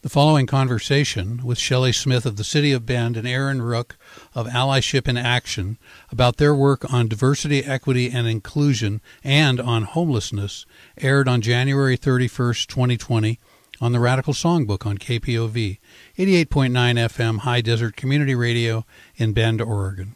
[0.00, 3.96] The following conversation with Shelly Smith of the City of Bend and Erin Rook
[4.32, 5.76] of Allyship in Action
[6.12, 10.66] about their work on diversity, equity, and inclusion and on homelessness
[10.98, 13.40] aired on January 31st, 2020
[13.80, 15.78] on the Radical Songbook on KPOV,
[16.16, 18.86] 88.9 FM High Desert Community Radio
[19.16, 20.14] in Bend, Oregon.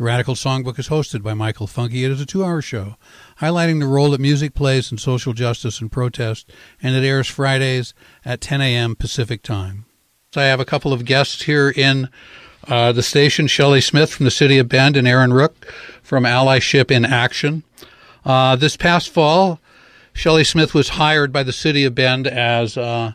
[0.00, 2.02] The Radical Songbook is hosted by Michael Funke.
[2.02, 2.96] It is a two hour show
[3.38, 6.50] highlighting the role that music plays in social justice and protest,
[6.82, 7.92] and it airs Fridays
[8.24, 8.96] at 10 a.m.
[8.96, 9.84] Pacific Time.
[10.32, 12.08] So I have a couple of guests here in
[12.66, 15.70] uh, the station Shelly Smith from the City of Bend and Erin Rook
[16.02, 17.62] from Allyship in Action.
[18.24, 19.60] Uh, this past fall,
[20.14, 23.12] Shelly Smith was hired by the City of Bend as uh,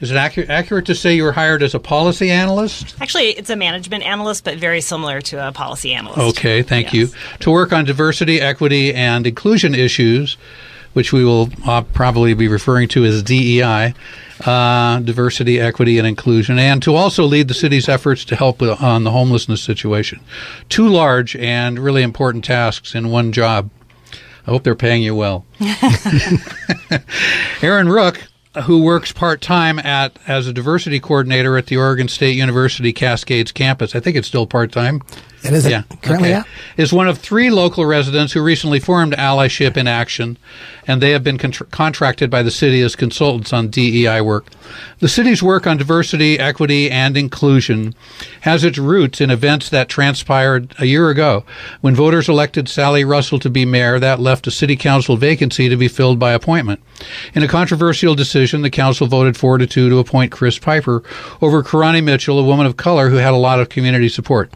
[0.00, 2.94] is it accurate, accurate to say you were hired as a policy analyst?
[3.00, 6.38] Actually, it's a management analyst, but very similar to a policy analyst.
[6.38, 6.94] Okay, thank yes.
[6.94, 7.08] you.
[7.40, 10.36] To work on diversity, equity, and inclusion issues,
[10.92, 13.94] which we will uh, probably be referring to as DEI,
[14.46, 19.02] uh, diversity, equity, and inclusion, and to also lead the city's efforts to help on
[19.02, 20.20] the homelessness situation.
[20.68, 23.68] Two large and really important tasks in one job.
[24.46, 25.44] I hope they're paying you well.
[27.62, 28.22] Erin Rook
[28.64, 33.52] who works part time at as a diversity coordinator at the Oregon State University Cascades
[33.52, 33.94] campus.
[33.94, 35.02] I think it's still part time.
[35.44, 35.82] It is yeah.
[36.02, 36.44] currently, okay.
[36.76, 36.82] yeah.
[36.82, 40.36] Is one of three local residents who recently formed Allyship in Action,
[40.86, 44.46] and they have been contra- contracted by the city as consultants on DEI work.
[44.98, 47.94] The city's work on diversity, equity, and inclusion
[48.40, 51.44] has its roots in events that transpired a year ago.
[51.82, 55.76] When voters elected Sally Russell to be mayor, that left a city council vacancy to
[55.76, 56.80] be filled by appointment.
[57.32, 61.02] In a controversial decision, the council voted 4 to 2 to appoint Chris Piper
[61.40, 64.52] over Kerani Mitchell, a woman of color who had a lot of community support.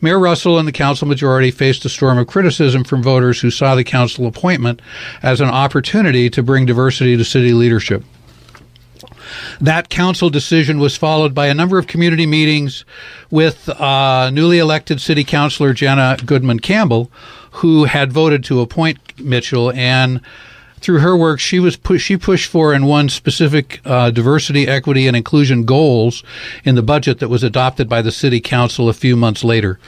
[0.00, 3.74] Mayor Russell and the council majority faced a storm of criticism from voters who saw
[3.74, 4.80] the council appointment
[5.22, 8.04] as an opportunity to bring diversity to city leadership.
[9.60, 12.84] That council decision was followed by a number of community meetings
[13.30, 17.10] with uh, newly elected city councilor Gena Goodman Campbell,
[17.52, 20.20] who had voted to appoint Mitchell and
[20.80, 25.16] through her work, she was she pushed for and won specific uh, diversity, equity, and
[25.16, 26.22] inclusion goals
[26.64, 29.78] in the budget that was adopted by the city council a few months later.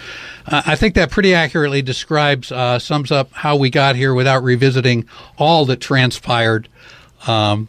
[0.47, 4.43] Uh, I think that pretty accurately describes uh, sums up how we got here without
[4.43, 5.07] revisiting
[5.39, 6.69] all that transpired
[7.27, 7.69] um,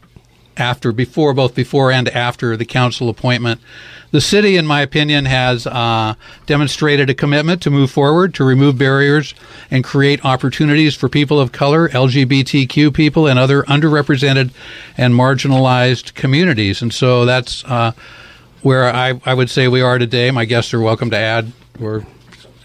[0.58, 3.62] after, before, both before and after the council appointment.
[4.12, 8.78] The city, in my opinion, has uh, demonstrated a commitment to move forward, to remove
[8.78, 9.34] barriers,
[9.70, 14.52] and create opportunities for people of color, LGBTQ people, and other underrepresented
[14.98, 16.82] and marginalized communities.
[16.82, 17.94] And so that's uh,
[18.62, 20.30] where I, I would say we are today.
[20.30, 22.06] My guests are welcome to add or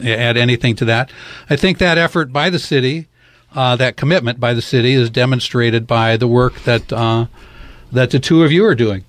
[0.05, 1.13] add anything to that.
[1.49, 3.07] I think that effort by the city,
[3.55, 7.27] uh, that commitment by the city, is demonstrated by the work that uh,
[7.93, 9.05] that the two of you are doing.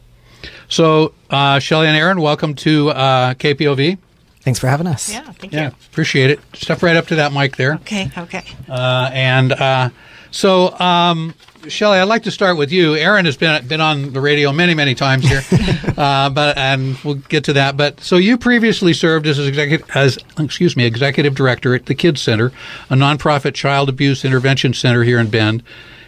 [0.70, 3.98] So, uh, Shelly and Erin, welcome to uh, KPOV.
[4.42, 5.12] Thanks for having us.
[5.12, 5.76] Yeah, thank yeah, you.
[5.92, 6.40] appreciate it.
[6.54, 7.76] Step right up to that mic there.
[7.76, 8.44] Okay, okay.
[8.70, 9.90] Uh, and uh,
[10.32, 11.34] so, um,
[11.68, 12.96] Shelly, I'd like to start with you.
[12.96, 15.42] Erin has been been on the radio many, many times here,
[15.98, 17.76] uh, but and we'll get to that.
[17.76, 22.22] But so you previously served as executive as excuse me executive director at the Kids
[22.22, 22.52] Center,
[22.90, 25.64] a nonprofit child abuse intervention center here in Bend,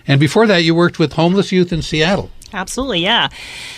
[0.07, 2.29] and before that, you worked with homeless youth in Seattle.
[2.51, 3.29] Absolutely, yeah.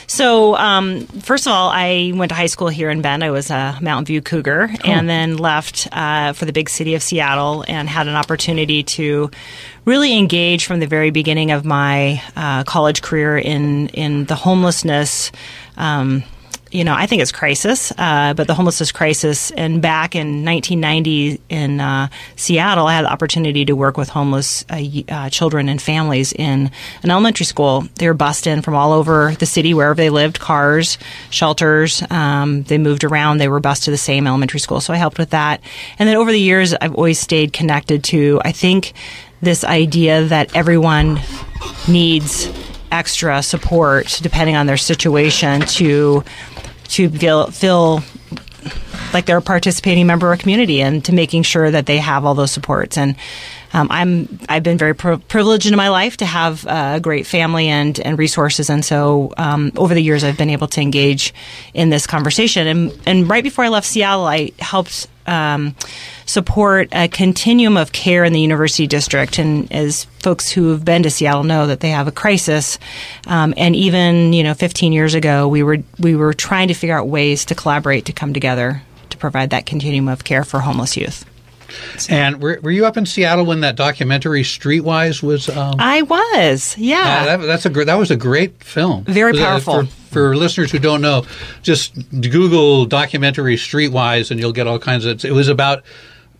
[0.08, 3.24] So, um, first of all, I went to high school here in Bend.
[3.24, 4.78] I was a Mountain View Cougar, oh.
[4.84, 9.30] and then left uh, for the big city of Seattle and had an opportunity to
[9.86, 15.32] really engage from the very beginning of my uh, college career in in the homelessness.
[15.76, 16.24] Um,
[16.72, 19.52] you know, I think it's crisis, uh, but the homelessness crisis.
[19.52, 24.64] And back in 1990 in uh, Seattle, I had the opportunity to work with homeless
[24.70, 26.72] uh, uh, children and families in
[27.04, 27.86] an elementary school.
[27.96, 30.98] They were bussed in from all over the city, wherever they lived, cars,
[31.30, 32.04] shelters.
[32.10, 33.38] Um, they moved around.
[33.38, 34.80] They were bused to the same elementary school.
[34.80, 35.62] So I helped with that.
[36.00, 38.94] And then over the years, I've always stayed connected to, I think,
[39.42, 41.20] this idea that everyone
[41.88, 42.50] needs
[42.92, 46.24] extra support depending on their situation to
[46.92, 48.04] to feel feel
[49.14, 52.26] like they're a participating member of a community and to making sure that they have
[52.26, 53.16] all those supports and
[53.74, 57.68] um, I'm I've been very pri- privileged in my life to have a great family
[57.68, 61.34] and and resources, and so um, over the years I've been able to engage
[61.74, 62.68] in this conversation.
[62.68, 65.08] And and right before I left Seattle, I helped.
[65.28, 65.76] Um,
[66.26, 69.40] support a continuum of care in the university district.
[69.40, 72.80] And as folks who have been to Seattle know, that they have a crisis.
[73.28, 76.98] Um, and even you know, 15 years ago, we were we were trying to figure
[76.98, 80.98] out ways to collaborate to come together to provide that continuum of care for homeless
[80.98, 81.26] youth.
[82.10, 85.50] And were, were you up in Seattle when that documentary Streetwise was?
[85.50, 87.22] Um, I was, yeah.
[87.22, 89.04] uh, that, that's a gr- that was a great film.
[89.06, 89.86] Very Uh, powerful.
[89.86, 91.26] For, for listeners who don't know,
[91.62, 95.24] just Google documentary Streetwise, and you'll get all kinds of.
[95.24, 95.84] It was about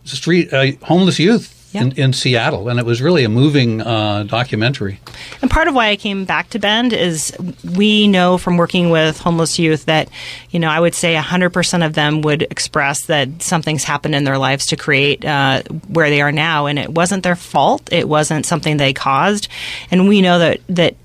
[0.04, 1.58] street uh, homeless youth.
[1.72, 1.82] Yeah.
[1.82, 5.00] In, in Seattle, and it was really a moving uh, documentary.
[5.40, 7.34] And part of why I came back to Bend is
[7.76, 10.08] we know from working with homeless youth that,
[10.50, 14.36] you know, I would say 100% of them would express that something's happened in their
[14.36, 16.66] lives to create uh, where they are now.
[16.66, 17.90] And it wasn't their fault.
[17.90, 19.48] It wasn't something they caused.
[19.90, 20.96] And we know that, that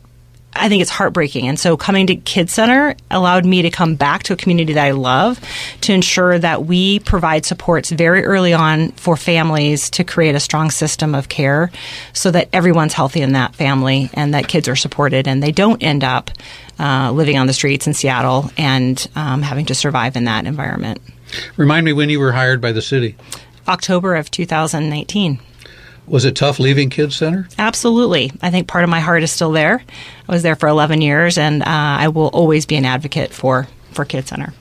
[0.60, 1.48] I think it's heartbreaking.
[1.48, 4.86] And so coming to Kid Center allowed me to come back to a community that
[4.86, 5.40] I love
[5.82, 10.72] to ensure that we provide supports very early on for families to create a strong
[10.72, 11.72] system of care
[12.14, 15.84] so that everyone's healthy in that family and that kids are supported and they don't
[15.84, 16.32] end up
[16.80, 21.00] uh, living on the streets in Seattle and um, having to survive in that environment.
[21.58, 23.16] Remind me when you were hired by the city.
[23.68, 25.40] October of 2019.
[26.08, 27.50] Was it tough leaving Kids Center?
[27.58, 28.32] Absolutely.
[28.42, 29.84] I think part of my heart is still there.
[30.28, 33.68] I was there for 11 years, and uh, I will always be an advocate for,
[33.92, 34.54] for Kid Center.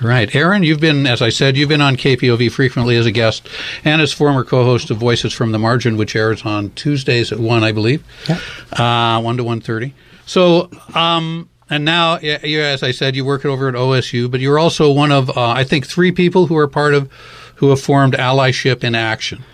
[0.00, 0.34] Right.
[0.34, 3.46] Erin, you've been, as I said, you've been on KPOV frequently as a guest
[3.84, 7.38] and as former co host of Voices from the Margin, which airs on Tuesdays at
[7.38, 8.02] 1, I believe.
[8.28, 8.38] Yeah.
[8.72, 9.92] Uh, 1 to 1.30.
[10.24, 14.40] So, um, and now, you, as I said, you work it over at OSU, but
[14.40, 17.10] you're also one of, uh, I think, three people who are part of,
[17.56, 19.44] who have formed Allyship in Action.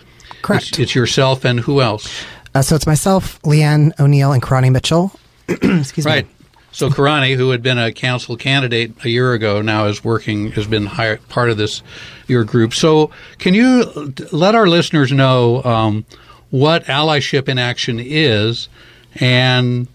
[0.41, 0.69] Correct.
[0.69, 2.23] It's, it's yourself and who else?
[2.57, 5.11] Uh, so it's myself, Leanne O'Neill, and Kerani Mitchell.
[5.47, 6.25] Excuse Right.
[6.25, 6.31] me.
[6.71, 10.65] So Kerani, who had been a council candidate a year ago, now is working, has
[10.65, 11.83] been hired, part of this
[12.27, 12.73] your group.
[12.73, 16.05] So can you let our listeners know um,
[16.49, 18.69] what allyship in action is,
[19.15, 19.87] and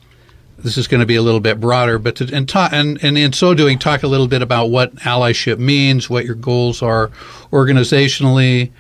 [0.59, 3.19] this is going to be a little bit broader, but to, and, ta- and and
[3.19, 7.09] in so doing, talk a little bit about what allyship means, what your goals are
[7.51, 8.71] organizationally,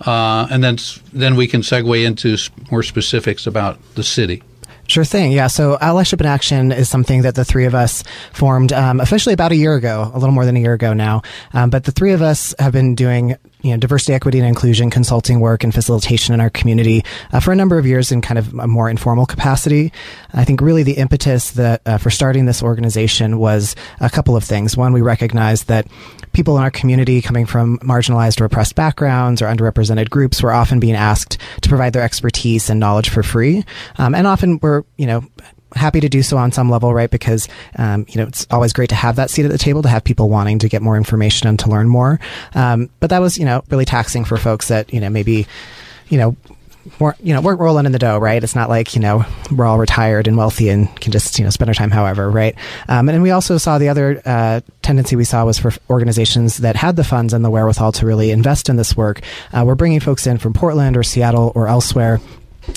[0.00, 0.78] uh, and then
[1.12, 2.36] then we can segue into
[2.70, 4.42] more specifics about the city.
[4.86, 5.30] Sure thing.
[5.30, 5.46] Yeah.
[5.46, 8.02] So Allyship in Action is something that the three of us
[8.32, 11.22] formed um, officially about a year ago, a little more than a year ago now.
[11.52, 14.90] Um, but the three of us have been doing you know diversity, equity, and inclusion
[14.90, 18.38] consulting work and facilitation in our community uh, for a number of years in kind
[18.38, 19.92] of a more informal capacity.
[20.32, 24.44] I think really the impetus that uh, for starting this organization was a couple of
[24.44, 24.76] things.
[24.76, 25.86] One, we recognized that
[26.32, 30.80] people in our community coming from marginalized or oppressed backgrounds or underrepresented groups were often
[30.80, 33.64] being asked to provide their expertise and knowledge for free,
[33.98, 35.24] um, and often we're you know
[35.74, 37.10] happy to do so on some level, right?
[37.10, 39.88] Because um, you know it's always great to have that seat at the table to
[39.88, 42.20] have people wanting to get more information and to learn more.
[42.54, 45.46] Um, but that was you know really taxing for folks that you know maybe
[46.08, 46.36] you know
[46.98, 48.42] weren't you know weren't rolling in the dough, right?
[48.42, 51.50] It's not like you know we're all retired and wealthy and can just you know
[51.50, 52.54] spend our time however, right?
[52.88, 56.76] Um, and we also saw the other uh, tendency we saw was for organizations that
[56.76, 59.20] had the funds and the wherewithal to really invest in this work.
[59.52, 62.20] Uh, we're bringing folks in from Portland or Seattle or elsewhere.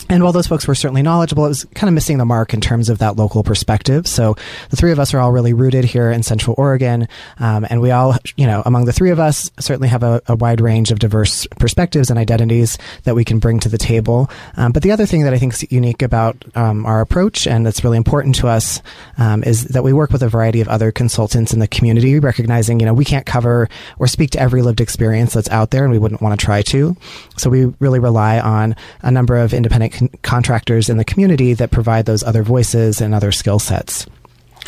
[0.09, 2.61] And while those folks were certainly knowledgeable, it was kind of missing the mark in
[2.61, 4.05] terms of that local perspective.
[4.07, 4.35] So
[4.69, 7.07] the three of us are all really rooted here in Central Oregon,
[7.39, 10.35] um, and we all, you know, among the three of us, certainly have a, a
[10.35, 14.29] wide range of diverse perspectives and identities that we can bring to the table.
[14.55, 17.65] Um, but the other thing that I think is unique about um, our approach and
[17.65, 18.81] that's really important to us
[19.17, 22.79] um, is that we work with a variety of other consultants in the community, recognizing,
[22.79, 23.67] you know, we can't cover
[23.99, 26.61] or speak to every lived experience that's out there, and we wouldn't want to try
[26.61, 26.95] to.
[27.37, 31.71] So we really rely on a number of independent con- contractors in the community that
[31.71, 34.05] provide those other voices and other skill sets.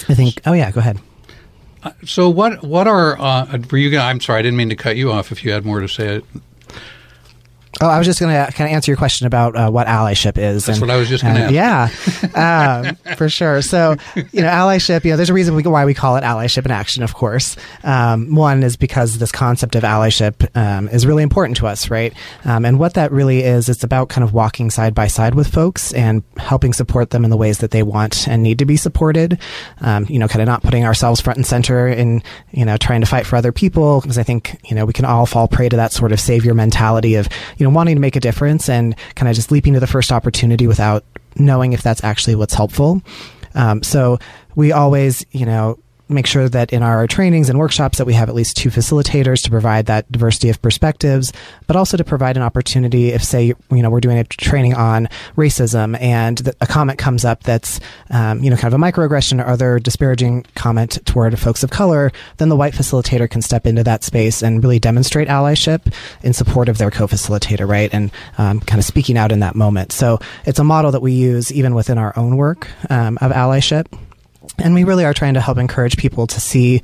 [0.09, 0.41] I think.
[0.45, 0.99] Oh yeah, go ahead.
[2.05, 3.91] So what what are uh, were you?
[3.91, 5.31] Gonna, I'm sorry, I didn't mean to cut you off.
[5.31, 6.21] If you had more to say,
[7.81, 10.37] Oh, I was just going to kind of answer your question about uh, what allyship
[10.37, 10.65] is.
[10.65, 11.53] That's what I was just gonna ask.
[12.33, 13.61] Yeah, um, for sure.
[13.61, 15.03] So, you know, allyship.
[15.03, 17.03] You know, there's a reason we, why we call it allyship in action.
[17.03, 21.67] Of course, um, one is because this concept of allyship um, is really important to
[21.67, 22.13] us, right?
[22.45, 25.47] Um, and what that really is, it's about kind of walking side by side with
[25.47, 28.77] folks and helping support them in the ways that they want and need to be
[28.77, 29.37] supported.
[29.81, 33.01] Um, you know, kind of not putting ourselves front and center in you know trying
[33.01, 35.67] to fight for other people because I think you know we can all fall prey
[35.67, 37.27] to that sort of savior mentality of
[37.57, 40.11] you know wanting to make a difference and kind of just leaping to the first
[40.11, 41.03] opportunity without
[41.35, 43.01] knowing if that's actually what's helpful.
[43.53, 44.19] Um, so
[44.55, 48.29] we always, you know, make sure that in our trainings and workshops that we have
[48.29, 51.33] at least two facilitators to provide that diversity of perspectives,
[51.67, 55.07] but also to provide an opportunity if, say, you know, we're doing a training on
[55.35, 57.79] racism and a comment comes up that's,
[58.11, 62.11] um, you know, kind of a microaggression or other disparaging comment toward folks of color,
[62.37, 66.69] then the white facilitator can step into that space and really demonstrate allyship in support
[66.69, 67.91] of their co-facilitator, right?
[67.93, 69.91] And um, kind of speaking out in that moment.
[69.91, 73.87] So it's a model that we use even within our own work um, of allyship.
[74.59, 76.81] And we really are trying to help encourage people to see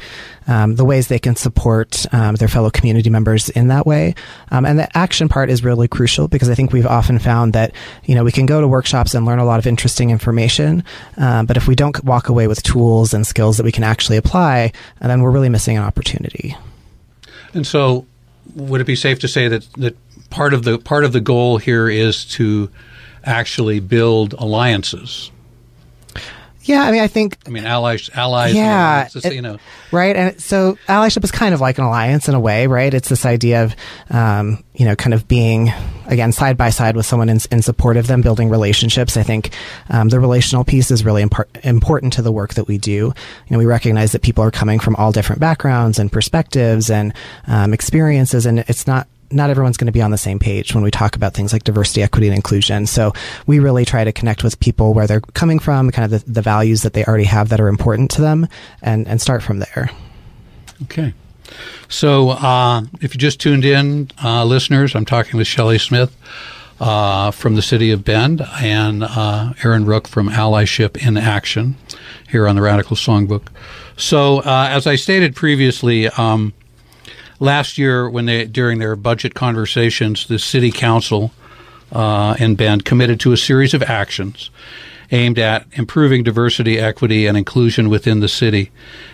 [0.47, 4.15] um, the ways they can support um, their fellow community members in that way.
[4.49, 7.73] Um, and the action part is really crucial because I think we've often found that
[8.05, 10.83] you know we can go to workshops and learn a lot of interesting information,
[11.17, 14.17] um, but if we don't walk away with tools and skills that we can actually
[14.17, 16.55] apply, then we're really missing an opportunity.
[17.53, 18.05] And so,
[18.55, 19.95] would it be safe to say that that
[20.29, 22.69] part of the part of the goal here is to
[23.23, 25.31] actually build alliances?
[26.63, 27.37] Yeah, I mean, I think.
[27.45, 28.53] I mean, allies, allies.
[28.53, 29.57] Yeah, know, it, you know.
[29.91, 30.15] right.
[30.15, 32.93] And so, allyship is kind of like an alliance in a way, right?
[32.93, 33.75] It's this idea of,
[34.09, 35.71] um, you know, kind of being
[36.05, 39.17] again side by side with someone in, in support of them, building relationships.
[39.17, 39.51] I think
[39.89, 42.91] um, the relational piece is really impar- important to the work that we do.
[42.91, 43.13] You
[43.49, 47.13] know, we recognize that people are coming from all different backgrounds and perspectives and
[47.47, 50.83] um, experiences, and it's not not everyone's going to be on the same page when
[50.83, 52.87] we talk about things like diversity, equity, and inclusion.
[52.87, 53.13] So
[53.47, 56.41] we really try to connect with people where they're coming from, kind of the, the
[56.41, 58.47] values that they already have that are important to them,
[58.81, 59.89] and, and start from there.
[60.83, 61.13] Okay.
[61.89, 66.15] So uh, if you just tuned in, uh, listeners, I'm talking with Shelly Smith.
[66.79, 71.75] Uh, from the city of Bend and uh, Erin Rook from Allyship in Action
[72.27, 73.49] here on the Radical Songbook.
[73.97, 76.53] So, uh, as I stated previously, um,
[77.41, 81.31] last year when they during their budget conversations, the city council
[81.91, 84.49] uh, in Bend committed to a series of actions
[85.13, 88.71] aimed at improving diversity, equity, and inclusion within the city.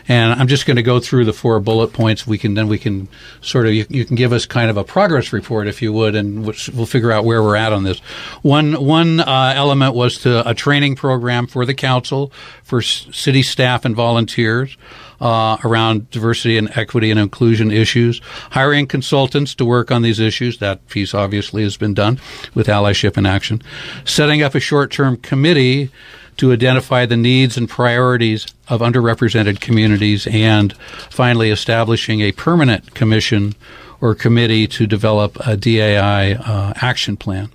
[0.07, 2.27] And I'm just going to go through the four bullet points.
[2.27, 3.07] We can then we can
[3.41, 6.15] sort of you, you can give us kind of a progress report if you would,
[6.15, 7.99] and we'll figure out where we're at on this.
[8.43, 12.31] One one uh, element was to a training program for the council
[12.63, 14.77] for s- city staff and volunteers
[15.19, 18.21] uh, around diversity and equity and inclusion issues,
[18.51, 20.59] hiring consultants to work on these issues.
[20.59, 22.19] That piece obviously has been done
[22.53, 23.61] with allyship in action.
[24.05, 25.89] Setting up a short term committee
[26.37, 30.77] to identify the needs and priorities of underrepresented communities, and
[31.09, 33.55] finally establishing a permanent commission
[33.99, 37.49] or committee to develop a DAI uh, action plan.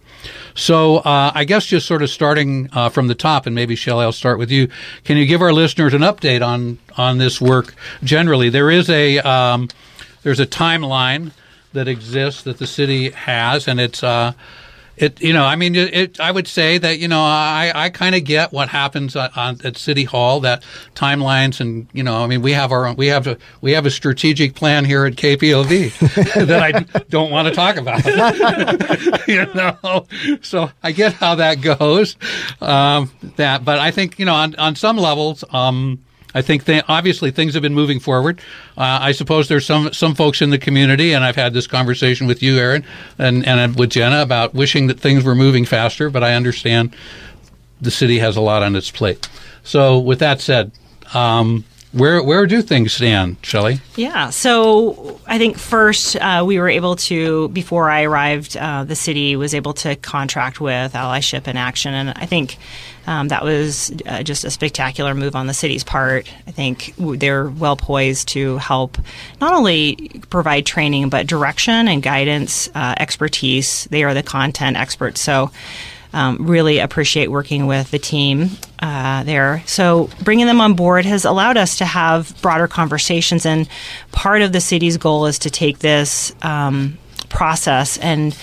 [0.54, 4.04] So uh, I guess just sort of starting uh, from the top, and maybe Shelly,
[4.04, 4.68] I'll start with you.
[5.04, 7.74] Can you give our listeners an update on on this work
[8.04, 8.48] generally?
[8.48, 9.68] There is a um,
[10.22, 11.32] there's a timeline
[11.72, 14.32] that exists that the city has, and it's uh,
[14.96, 17.90] it you know i mean it, it, i would say that you know i i
[17.90, 20.62] kind of get what happens on, on, at city hall that
[20.94, 23.86] timelines and you know i mean we have our own, we have a we have
[23.86, 25.66] a strategic plan here at kpov
[26.46, 28.02] that i don't want to talk about.
[29.28, 30.06] You know?
[30.42, 32.16] So i get how that goes
[32.60, 36.02] um, that but i think you know on on some levels um,
[36.34, 38.40] I think they, obviously things have been moving forward.
[38.76, 42.26] Uh, I suppose there's some some folks in the community, and I've had this conversation
[42.26, 42.84] with you, Erin,
[43.18, 46.10] and and with Gena about wishing that things were moving faster.
[46.10, 46.94] But I understand
[47.80, 49.28] the city has a lot on its plate.
[49.64, 50.72] So, with that said,
[51.14, 53.80] um, where where do things stand, Shelly?
[53.96, 58.96] Yeah, so I think first uh, we were able to before I arrived, uh, the
[58.96, 62.56] city was able to contract with Allyship in Action, and I think
[63.06, 66.32] um, that was uh, just a spectacular move on the city's part.
[66.46, 68.96] I think they're well poised to help
[69.40, 73.84] not only provide training but direction and guidance, uh, expertise.
[73.90, 75.50] They are the content experts, so
[76.12, 79.62] um, really appreciate working with the team uh, there.
[79.66, 83.68] So bringing them on board has allowed us to have broader conversations, and
[84.12, 88.36] part of the city's goal is to take this um, process and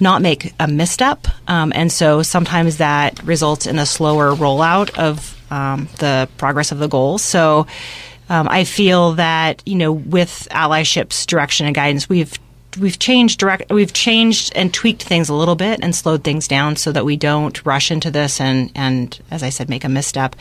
[0.00, 1.28] not make a misstep.
[1.48, 6.78] Um, and so sometimes that results in a slower rollout of um, the progress of
[6.78, 7.22] the goals.
[7.22, 7.66] So
[8.28, 12.38] um, I feel that you know with allyship's direction and guidance, we've
[12.78, 16.76] we've changed direct we've changed and tweaked things a little bit and slowed things down
[16.76, 20.36] so that we don't rush into this and and as I said make a misstep.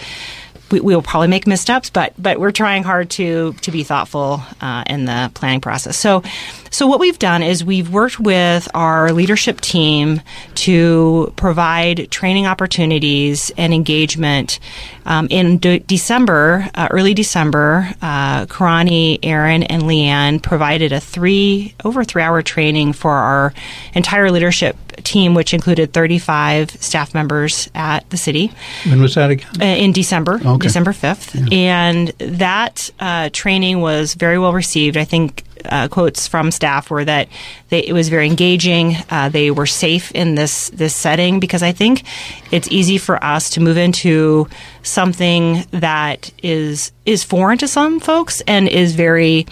[0.71, 4.83] We, will probably make missteps, but but we're trying hard to to be thoughtful uh,
[4.87, 5.97] in the planning process.
[5.97, 6.23] So
[6.69, 10.21] so what we've done is we've worked with our leadership team
[10.55, 14.59] to provide training opportunities and engagement.
[15.05, 21.75] Um, in de- December, uh, early December, uh, Kerani, Erin, and Leanne provided a three
[21.83, 23.53] over three hour training for our
[23.93, 28.51] entire leadership team, which included 35 staff members at the city.
[28.87, 29.47] When was that again?
[29.61, 30.57] Uh, in December, Okay.
[30.67, 31.35] December 5th.
[31.51, 31.57] Yeah.
[31.57, 34.97] And that uh, training was very well received.
[34.97, 37.27] I think uh, quotes from staff were that
[37.69, 38.95] they, it was very engaging.
[39.11, 42.03] Uh, they were safe in this this setting because I think
[42.51, 44.47] it's easy for us to move into
[44.81, 49.45] something that is is foreign to some folks and is very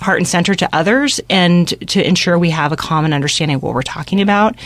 [0.00, 3.74] heart and center to others and to ensure we have a common understanding of what
[3.74, 4.56] we're talking about.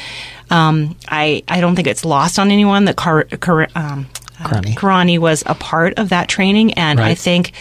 [0.51, 4.75] Um, I, I don't think it's lost on anyone that car, car, um, Kerani.
[4.75, 7.53] Kerani was a part of that training, and I think.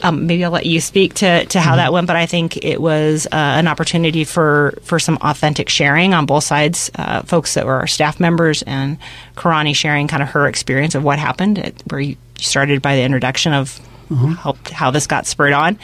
[0.00, 2.80] Um, maybe I'll let you speak to, to how that went, but I think it
[2.80, 6.88] was uh, an opportunity for, for some authentic sharing on both sides.
[6.94, 8.96] Uh, folks that were our staff members and
[9.34, 13.02] Kerani sharing kind of her experience of what happened, at, where you started by the
[13.02, 15.78] introduction of how, how this got spurred on.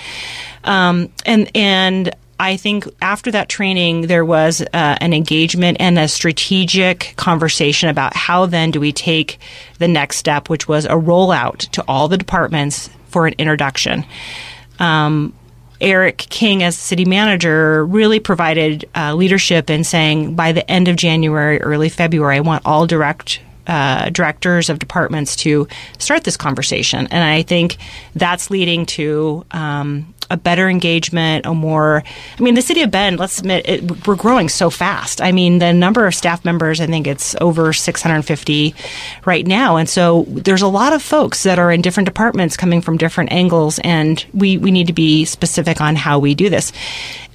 [0.65, 6.09] Um, and, and I think after that training, there was uh, an engagement and a
[6.09, 9.39] strategic conversation about how then do we take
[9.79, 14.05] the next step, which was a rollout to all the departments for an introduction.
[14.79, 15.33] Um,
[15.81, 20.97] Eric King, as city manager, really provided uh, leadership in saying by the end of
[20.97, 25.67] January, early February, I want all direct uh, directors of departments to
[25.99, 27.07] start this conversation.
[27.11, 27.77] And I think
[28.15, 32.03] that's leading to um, a better engagement, a more.
[32.39, 33.19] I mean, the city of Bend.
[33.19, 35.21] Let's admit, it, we're growing so fast.
[35.21, 36.81] I mean, the number of staff members.
[36.81, 38.75] I think it's over 650
[39.25, 42.81] right now, and so there's a lot of folks that are in different departments coming
[42.81, 46.73] from different angles, and we we need to be specific on how we do this.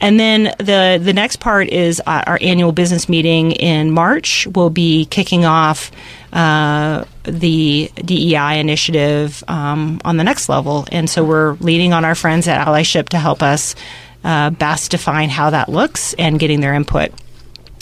[0.01, 4.47] And then the the next part is uh, our annual business meeting in March.
[4.47, 5.91] We'll be kicking off
[6.33, 12.15] uh, the DEI initiative um, on the next level, and so we're leaning on our
[12.15, 13.75] friends at Allyship to help us
[14.23, 17.11] uh, best define how that looks and getting their input.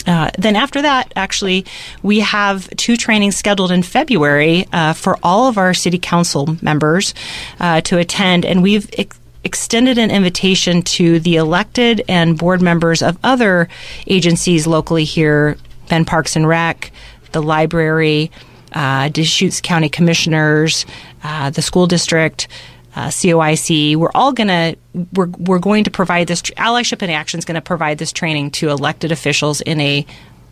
[0.06, 1.66] Uh, then after that, actually,
[2.02, 7.12] we have two trainings scheduled in February uh, for all of our city council members
[7.60, 13.02] uh, to attend, and we've ex- extended an invitation to the elected and board members
[13.02, 13.68] of other
[14.06, 16.90] agencies locally here, Bend Parks and Rec,
[17.32, 18.30] the library,
[18.72, 20.86] uh, Deschutes County Commissioners,
[21.22, 22.48] uh, the school district
[22.94, 23.96] uh, COIC.
[23.96, 24.74] We're all gonna
[25.12, 28.50] we're we're going to provide this allyship in action is going to provide this training
[28.52, 30.06] to elected officials in a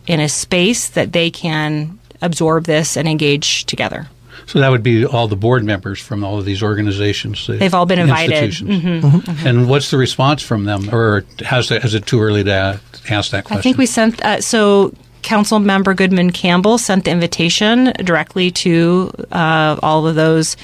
[0.07, 4.07] in a space that they can absorb this and engage together.
[4.45, 7.45] So that would be all the board members from all of these organizations.
[7.47, 8.43] the They've all been invited.
[8.43, 9.03] institutions.
[9.03, 9.47] Mm-hmm.
[9.47, 12.79] And what's the response from them, or has it, is it too early to
[13.09, 13.57] ask that question?
[13.57, 14.93] I think we sent uh, so.
[15.27, 20.55] Council member Goodman Campbell sent the invitation directly to uh, all of those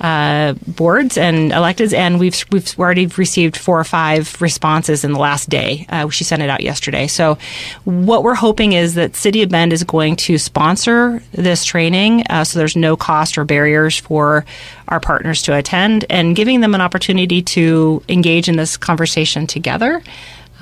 [0.00, 5.18] uh, boards and electeds, and we've we've already received four or five responses in the
[5.18, 5.86] last day.
[5.88, 7.08] Uh, she sent it out yesterday.
[7.08, 7.36] So,
[7.82, 12.44] what we're hoping is that City of Bend is going to sponsor this training, uh,
[12.44, 14.44] so there's no cost or barriers for
[14.86, 20.00] our partners to attend, and giving them an opportunity to engage in this conversation together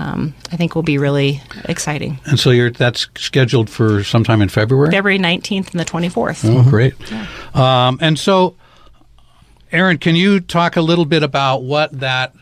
[0.01, 2.19] um, I think will be really exciting.
[2.25, 4.91] and so you're that's scheduled for sometime in February.
[4.91, 6.43] February 19th and the 24th.
[6.45, 6.95] Oh, great.
[7.55, 8.57] Um, and so,
[9.71, 12.35] Erin, can you talk a little bit about what that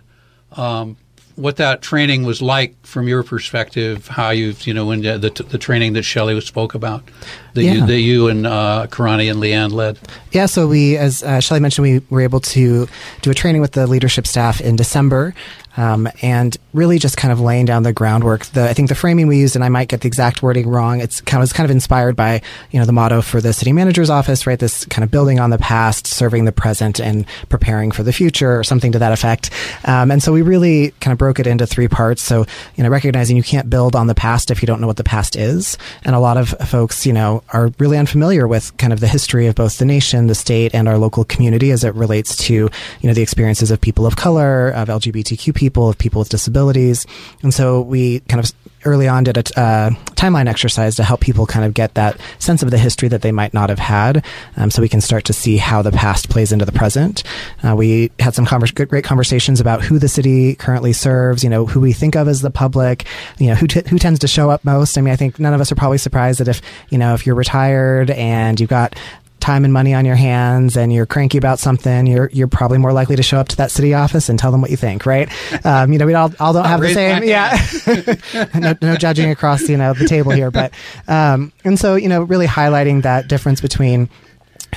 [0.52, 0.96] um,
[1.34, 4.06] what that training was like from your perspective?
[4.08, 7.02] How you've, you know when the the training that Shelly spoke about
[7.54, 9.98] that you that you and uh, Kerani and Leanne led.
[10.32, 12.88] Yeah, so we, as uh, Shelly mentioned, we were able to
[13.22, 15.34] do a training with the leadership staff in December,
[15.78, 18.44] um, and really just kind of laying down the groundwork.
[18.46, 21.00] The I think the framing we used, and I might get the exact wording wrong.
[21.00, 23.72] It's kind of was kind of inspired by you know the motto for the city
[23.72, 24.58] manager's office, right?
[24.58, 28.58] This kind of building on the past, serving the present, and preparing for the future,
[28.58, 29.50] or something to that effect.
[29.84, 32.22] Um, and so we really kind of broke it into three parts.
[32.22, 34.96] So you know, recognizing you can't build on the past if you don't know what
[34.96, 38.92] the past is, and a lot of folks, you know, are really unfamiliar with kind
[38.92, 41.94] of the history of both the nation, the state, and our local community as it
[41.94, 42.70] relates to you
[43.04, 47.06] know the experiences of people of color, of LGBTQ people, of people with disabilities,
[47.42, 48.52] and so we kind of
[48.84, 52.62] early on did a uh, timeline exercise to help people kind of get that sense
[52.62, 54.24] of the history that they might not have had,
[54.56, 57.22] um, so we can start to see how the past plays into the present.
[57.62, 61.50] Uh, we had some convers- good, great conversations about who the city currently serves, you
[61.50, 63.04] know, who we think of as the public,
[63.38, 64.96] you know, who t- who tends to show up most.
[64.96, 67.26] I mean, I think none of us are probably surprised that if you know if
[67.26, 68.94] you're retired and you've got
[69.48, 72.92] time and money on your hands and you're cranky about something, you're you're probably more
[72.92, 75.28] likely to show up to that city office and tell them what you think, right?
[75.64, 77.58] Um, you know, we all, all don't have the same, yeah.
[78.58, 80.72] no, no judging across you know the table here, but
[81.08, 84.08] um, and so you know, really highlighting that difference between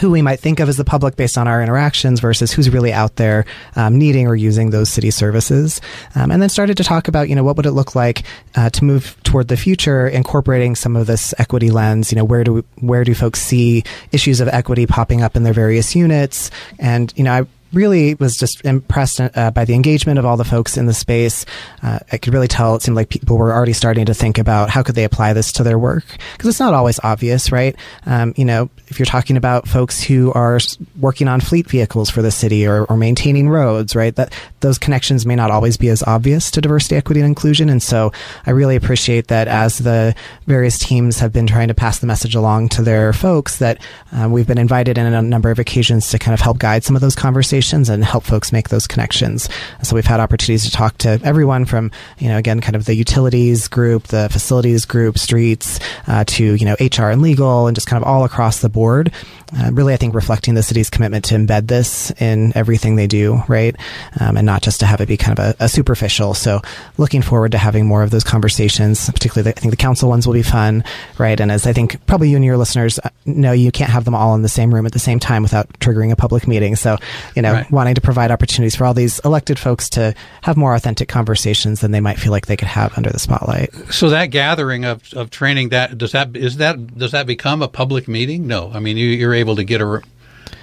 [0.01, 2.91] who we might think of as the public based on our interactions versus who's really
[2.91, 5.79] out there um, needing or using those city services.
[6.15, 8.23] Um, and then started to talk about you know what would it look like
[8.55, 12.43] uh, to move toward the future incorporating some of this equity lens you know where
[12.43, 16.49] do where do folks see issues of equity popping up in their various units?
[16.79, 20.43] And you know I really was just impressed uh, by the engagement of all the
[20.43, 21.45] folks in the space.
[21.81, 24.69] Uh, I could really tell it seemed like people were already starting to think about
[24.69, 26.03] how could they apply this to their work
[26.33, 27.75] because it's not always obvious, right?
[28.05, 30.59] Um, you know, if you're talking about folks who are
[30.99, 34.15] working on fleet vehicles for the city or, or maintaining roads, right?
[34.15, 37.69] That those connections may not always be as obvious to diversity, equity, and inclusion.
[37.69, 38.11] And so
[38.45, 40.13] I really appreciate that as the
[40.45, 43.81] various teams have been trying to pass the message along to their folks that
[44.11, 46.95] um, we've been invited in a number of occasions to kind of help guide some
[46.95, 49.49] of those conversations and help folks make those connections.
[49.83, 52.95] So we've had opportunities to talk to everyone from, you know, again, kind of the
[52.95, 57.87] utilities group, the facilities group, streets, uh, to, you know, HR and legal and just
[57.87, 59.11] kind of all across the board.
[59.57, 63.41] Uh, really, I think reflecting the city's commitment to embed this in everything they do,
[63.49, 63.75] right?
[64.19, 66.33] Um, and not just to have it be kind of a, a, superficial.
[66.33, 66.61] So,
[66.97, 69.09] looking forward to having more of those conversations.
[69.09, 70.85] Particularly, the, I think the council ones will be fun,
[71.17, 71.37] right?
[71.37, 74.15] And as I think probably you and your listeners uh, know, you can't have them
[74.15, 76.77] all in the same room at the same time without triggering a public meeting.
[76.77, 76.97] So,
[77.35, 77.71] you know, right.
[77.71, 81.91] wanting to provide opportunities for all these elected folks to have more authentic conversations than
[81.91, 83.73] they might feel like they could have under the spotlight.
[83.91, 87.67] So that gathering of, of training that does that is that does that become a
[87.67, 88.47] public meeting?
[88.47, 90.01] No, I mean you, you're able to get a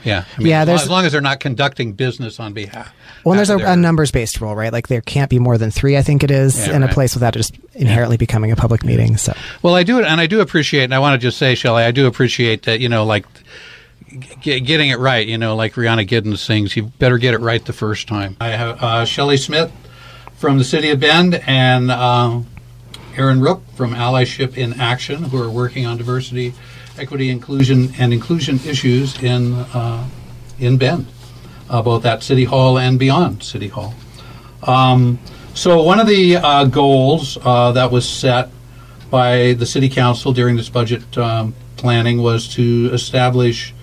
[0.04, 0.62] yeah, I mean, yeah.
[0.62, 2.94] As long, as long, as they're not conducting business on behalf.
[3.24, 4.72] Well, there's a, a numbers based rule, right?
[4.72, 5.96] Like there can't be more than three.
[5.96, 6.90] I think it is yeah, in right.
[6.90, 8.18] a place without it just inherently yeah.
[8.18, 9.16] becoming a public meeting.
[9.16, 9.34] So.
[9.62, 11.90] Well, I do, and I do appreciate, and I want to just say, Shelly, I
[11.90, 12.80] do appreciate that.
[12.80, 13.26] You know, like
[14.40, 15.26] g- getting it right.
[15.26, 18.36] You know, like Rhiannon Giddens sings, you better get it right the first time.
[18.40, 19.72] I have uh, Shelly Smith
[20.34, 22.40] from the City of Bend and uh,
[23.16, 26.54] Erin Rook from Allyship in Action, who are working on diversity
[26.98, 30.06] equity, inclusion, and inclusion issues in uh,
[30.58, 31.06] in Bend,
[31.70, 33.94] uh, both at City Hall and beyond City Hall.
[34.62, 35.18] Um,
[35.54, 38.50] so one of the uh, goals uh, that was set
[39.10, 43.74] by the City Council during this budget um, planning was to establish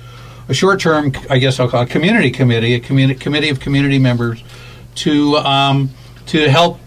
[0.47, 4.43] a short-term, I guess I'll call it, community committee, a committee of community members
[4.95, 5.89] to um,
[6.27, 6.79] to help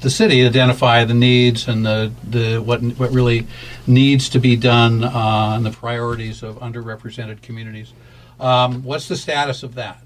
[0.00, 3.46] the city identify the needs and the, the what what really
[3.86, 7.92] needs to be done uh, and the priorities of underrepresented communities.
[8.38, 10.02] Um, what's the status of that?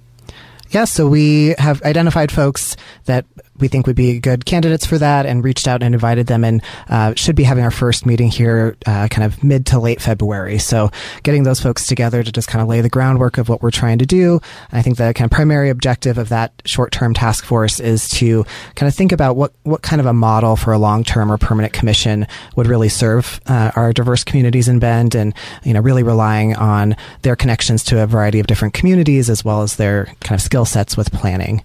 [0.71, 2.77] Yeah, so we have identified folks
[3.07, 3.27] that
[3.59, 6.63] we think would be good candidates for that and reached out and invited them and
[6.89, 10.59] uh, should be having our first meeting here uh, kind of mid to late February.
[10.59, 10.91] So
[11.23, 13.99] getting those folks together to just kind of lay the groundwork of what we're trying
[13.99, 14.41] to do.
[14.73, 18.89] I think the kind of primary objective of that short-term task force is to kind
[18.89, 22.27] of think about what, what kind of a model for a long-term or permanent commission
[22.57, 26.97] would really serve uh, our diverse communities in Bend and, you know, really relying on
[27.23, 30.65] their connections to a variety of different communities as well as their kind of skill
[30.65, 31.63] sets with planning.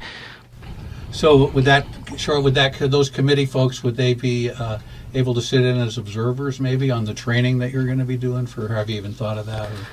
[1.11, 1.85] So would that,
[2.17, 4.79] sure, would that, could those committee folks, would they be uh,
[5.13, 8.17] able to sit in as observers maybe on the training that you're going to be
[8.17, 9.71] doing for, have you even thought of that?
[9.71, 9.87] Or?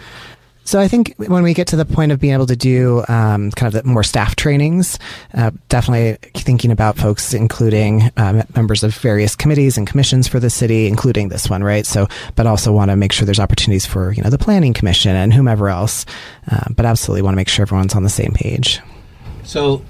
[0.67, 3.51] So I think when we get to the point of being able to do um,
[3.51, 4.99] kind of the more staff trainings,
[5.35, 10.49] uh, definitely thinking about folks including um, members of various committees and commissions for the
[10.49, 11.85] city, including this one, right?
[11.85, 15.15] So, but also want to make sure there's opportunities for you know the planning commission
[15.15, 16.07] and whomever else.
[16.51, 18.81] Uh, but absolutely want to make sure everyone's on the same page.
[19.43, 19.85] So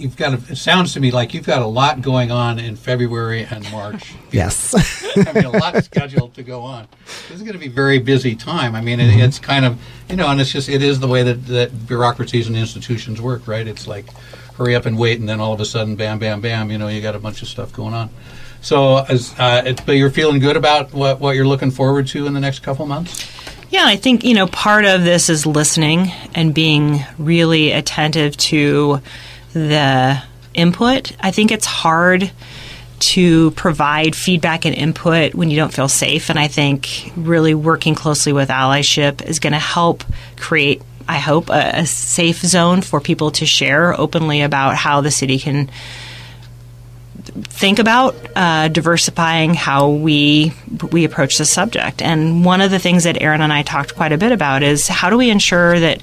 [0.00, 2.76] you've got a, it sounds to me like you've got a lot going on in
[2.76, 4.14] February and March.
[4.30, 4.74] yes,
[5.16, 6.88] I mean a lot scheduled to go on.
[7.28, 8.74] This is going to be a very busy time.
[8.74, 9.20] I mean, it, mm-hmm.
[9.20, 12.48] it's kind of you know, and it's just it is the way that that bureaucracies
[12.48, 13.66] and institutions work, right?
[13.66, 14.06] It's like
[14.54, 16.88] hurry up and wait, and then all of a sudden, bam, bam, bam, you know,
[16.88, 18.10] you got a bunch of stuff going on.
[18.62, 22.26] So, as uh, it, but you're feeling good about what what you're looking forward to
[22.26, 23.26] in the next couple months.
[23.70, 29.00] Yeah, I think you know part of this is listening and being really attentive to
[29.52, 30.22] the
[30.54, 31.12] input.
[31.20, 32.30] I think it's hard
[33.00, 36.28] to provide feedback and input when you don't feel safe.
[36.28, 40.04] And I think really working closely with allyship is going to help
[40.36, 45.10] create, I hope, a, a, safe zone for people to share openly about how the
[45.10, 45.70] city can
[47.32, 50.52] think about uh, diversifying how we
[50.90, 52.02] we approach the subject.
[52.02, 54.88] And one of the things that Erin and I talked quite a bit about is
[54.88, 56.02] how do we ensure that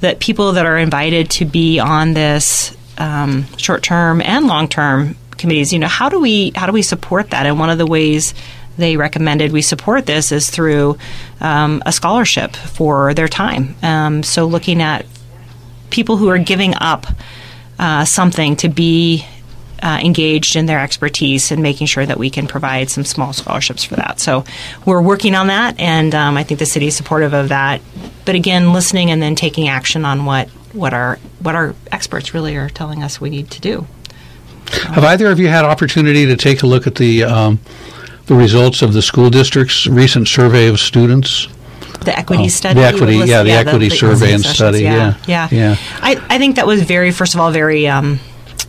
[0.00, 5.16] that people that are invited to be on this um, short term and long term
[5.38, 7.46] committees, you know, how do we how do we support that?
[7.46, 8.34] And one of the ways
[8.78, 10.98] they recommended we support this is through
[11.40, 13.74] um, a scholarship for their time.
[13.82, 15.06] Um, so looking at
[15.90, 17.06] people who are giving up
[17.78, 19.24] uh, something to be
[19.86, 23.84] uh, engaged in their expertise and making sure that we can provide some small scholarships
[23.84, 24.18] for that.
[24.18, 24.44] So
[24.84, 27.80] we're working on that, and um, I think the city is supportive of that.
[28.24, 32.56] But again, listening and then taking action on what what our what our experts really
[32.56, 33.86] are telling us we need to do.
[34.72, 37.60] Have either of you had opportunity to take a look at the um,
[38.26, 41.46] the results of the school district's recent survey of students
[42.04, 42.80] the equity Oh, study.
[42.80, 45.76] the equity- yeah, the equity the survey and sessions, study, yeah, yeah, yeah.
[46.00, 47.86] I, I think that was very, first of all, very.
[47.86, 48.18] Um,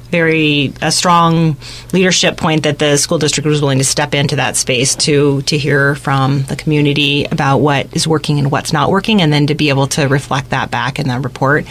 [0.09, 1.57] very a strong
[1.93, 5.57] leadership point that the school district was willing to step into that space to to
[5.57, 9.55] hear from the community about what is working and what's not working, and then to
[9.55, 11.65] be able to reflect that back in that report.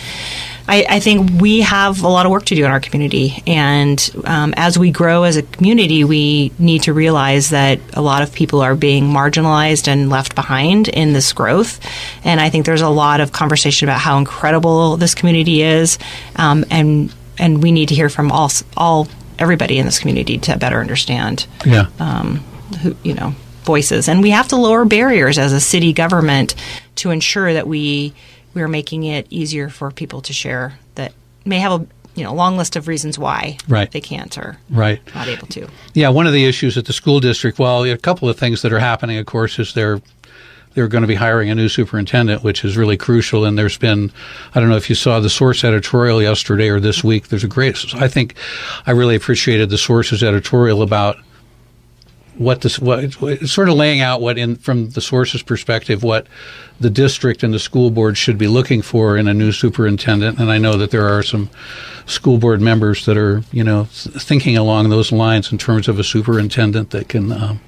[0.69, 3.99] I, I think we have a lot of work to do in our community, and
[4.25, 8.33] um, as we grow as a community, we need to realize that a lot of
[8.33, 11.79] people are being marginalized and left behind in this growth.
[12.25, 15.99] And I think there's a lot of conversation about how incredible this community is,
[16.35, 20.57] um, and and we need to hear from all all everybody in this community to
[20.57, 21.87] better understand Yeah.
[21.99, 22.43] um,
[22.83, 26.55] who, you know voices and we have to lower barriers as a city government
[26.95, 28.13] to ensure that we
[28.55, 31.13] we are making it easier for people to share that
[31.45, 33.91] may have a you know long list of reasons why Right.
[33.91, 35.01] they can't or Right.
[35.15, 38.29] not able to Yeah, one of the issues at the school district, well, a couple
[38.29, 40.01] of things that are happening, of course, is they're
[40.77, 43.47] they're going to be hiring a new superintendent, which is really crucial.
[43.47, 44.13] And there's been,
[44.55, 47.29] I don't know if you saw the source editorial yesterday or this week.
[47.29, 48.35] There's a great, I think,
[48.87, 51.17] I really appreciated the source's editorial about
[52.37, 53.11] what this, what
[53.47, 56.27] sort of laying out what in from the source's perspective, what
[56.79, 60.39] the district and the school board should be looking for in a new superintendent.
[60.39, 61.49] And I know that there are some
[62.05, 66.05] school board members that are, you know, thinking along those lines in terms of a
[66.05, 67.61] superintendent that can, um,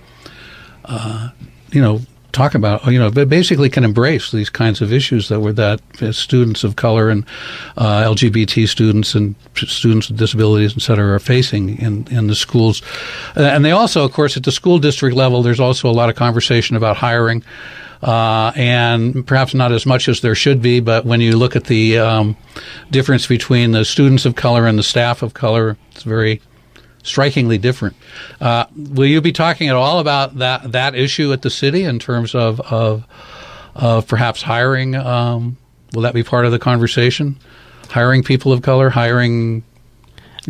[0.84, 1.30] uh,
[1.72, 5.52] you know, talk about, you know, basically can embrace these kinds of issues that were
[5.52, 7.24] that uh, students of color and
[7.76, 12.82] uh, LGBT students and students with disabilities, et cetera, are facing in, in the schools.
[13.36, 16.08] Uh, and they also, of course, at the school district level, there's also a lot
[16.08, 17.42] of conversation about hiring.
[18.02, 21.64] Uh, and perhaps not as much as there should be, but when you look at
[21.64, 22.36] the um,
[22.92, 26.40] difference between the students of color and the staff of color, it's very
[27.08, 27.96] strikingly different.
[28.40, 31.98] Uh, will you be talking at all about that that issue at the city in
[31.98, 33.04] terms of of,
[33.74, 34.94] of perhaps hiring?
[34.94, 35.56] Um,
[35.94, 37.38] will that be part of the conversation?
[37.88, 39.64] Hiring people of color, hiring.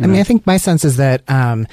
[0.01, 1.67] I mean, I think my sense is that um,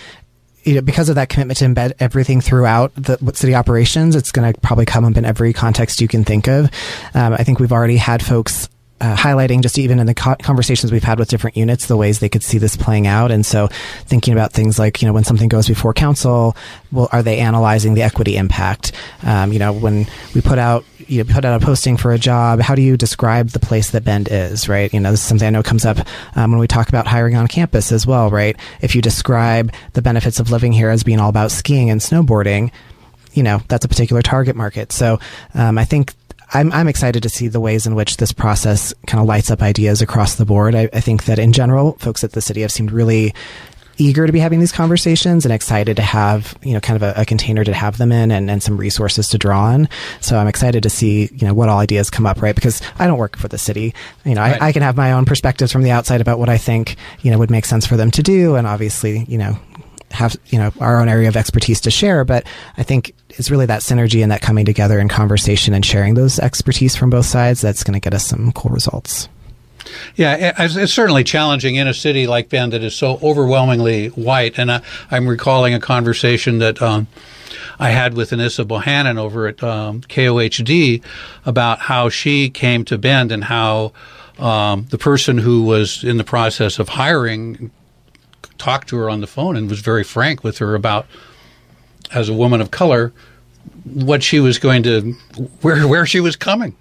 [0.66, 4.52] you know, because of that commitment to embed everything throughout the city operations, it's going
[4.52, 6.68] to probably come up in every context you can think of.
[7.14, 8.68] Um, I think we've already had folks.
[8.98, 12.18] Uh, highlighting just even in the co- conversations we've had with different units the ways
[12.18, 13.30] they could see this playing out.
[13.30, 13.68] And so
[14.06, 16.56] thinking about things like you know when something goes before council
[16.90, 18.92] well are they analyzing the equity impact?
[19.22, 22.18] Um, you know when we put out you know, put out a posting for a
[22.18, 24.90] job how do you describe the place that bend is right?
[24.94, 25.98] You know this is something i know comes up
[26.34, 28.56] um, when we talk about hiring on campus as well right?
[28.80, 32.70] If you describe the benefits of living here as being all about skiing and snowboarding
[33.34, 34.90] you know that's a particular target market.
[34.90, 35.20] So
[35.52, 36.14] um, i think
[36.54, 39.62] I'm, I'm excited to see the ways in which this process kind of lights up
[39.62, 40.74] ideas across the board.
[40.74, 43.34] I, I think that in general, folks at the city have seemed really
[43.98, 47.20] eager to be having these conversations and excited to have you know kind of a,
[47.22, 49.88] a, container to have them in and, and some resources to draw on
[50.20, 53.06] so i'm excited to see you know what all ideas come up right because i
[53.06, 54.60] don't work for the city you know right.
[54.60, 57.30] I, I can have my own perspectives from the outside about what i think you
[57.30, 59.58] know would make sense for them to do and obviously you know
[60.10, 63.66] have you know our own area of expertise to share but i think it's really
[63.66, 67.60] that synergy and that coming together and conversation and sharing those expertise from both sides
[67.60, 69.28] that's going to get us some cool results
[70.16, 74.58] yeah, it's certainly challenging in a city like Bend that is so overwhelmingly white.
[74.58, 77.06] And I, am recalling a conversation that um,
[77.78, 81.02] I had with Anissa Bohannon over at um, KOHD
[81.44, 83.92] about how she came to Bend and how
[84.38, 87.70] um, the person who was in the process of hiring
[88.58, 91.06] talked to her on the phone and was very frank with her about,
[92.12, 93.12] as a woman of color,
[93.84, 95.12] what she was going to,
[95.62, 96.74] where where she was coming.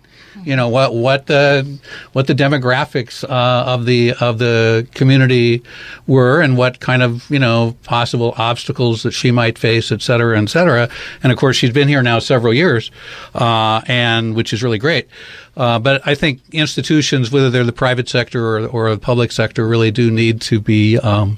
[0.43, 1.79] You know what what the
[2.11, 5.63] what the demographics uh, of the of the community
[6.07, 10.37] were and what kind of you know possible obstacles that she might face et cetera
[10.39, 10.89] et cetera.
[11.23, 12.91] And of course she's been here now several years
[13.33, 15.07] uh, and which is really great.
[15.55, 19.65] Uh, but I think institutions whether they're the private sector or, or the public sector
[19.65, 21.37] really do need to be um,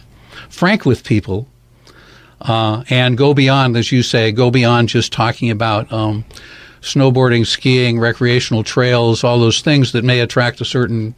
[0.50, 1.48] frank with people
[2.42, 6.24] uh, and go beyond as you say go beyond just talking about um,
[6.82, 11.16] snowboarding, skiing, recreational trails, all those things that may attract a certain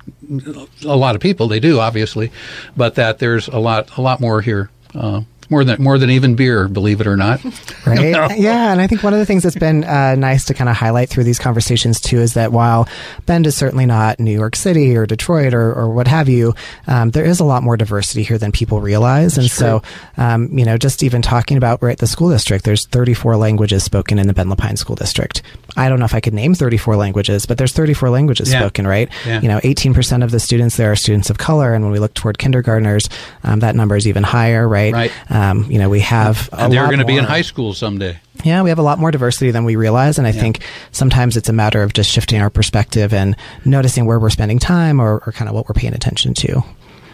[0.84, 1.47] a lot of people.
[1.47, 2.32] They do, obviously,
[2.75, 4.69] but that there's a lot a lot more here.
[4.93, 7.41] Uh, more than more than even beer, believe it or not.
[7.85, 7.99] Right?
[8.09, 8.27] Know?
[8.35, 10.75] Yeah, and I think one of the things that's been uh, nice to kind of
[10.75, 12.88] highlight through these conversations too is that while
[13.25, 16.53] Bend is certainly not New York City or Detroit or, or what have you,
[16.88, 19.35] um, there is a lot more diversity here than people realize.
[19.35, 19.81] That's and so,
[20.17, 24.19] um, you know, just even talking about right the school district, there's 34 languages spoken
[24.19, 25.41] in the Bend Lapine School District.
[25.77, 28.59] I don't know if I could name 34 languages, but there's 34 languages yeah.
[28.59, 29.09] spoken, right?
[29.25, 29.41] Yeah.
[29.41, 32.13] You know, 18% of the students there are students of color, and when we look
[32.13, 33.09] toward kindergartners,
[33.43, 34.93] um, that number is even higher, right?
[34.93, 35.12] Right.
[35.39, 38.19] Um, you know, we have and they're going to be in high school someday.
[38.43, 40.17] Yeah, we have a lot more diversity than we realize.
[40.17, 40.41] And I yeah.
[40.41, 40.60] think
[40.91, 44.99] sometimes it's a matter of just shifting our perspective and noticing where we're spending time
[44.99, 46.62] or, or kind of what we're paying attention to.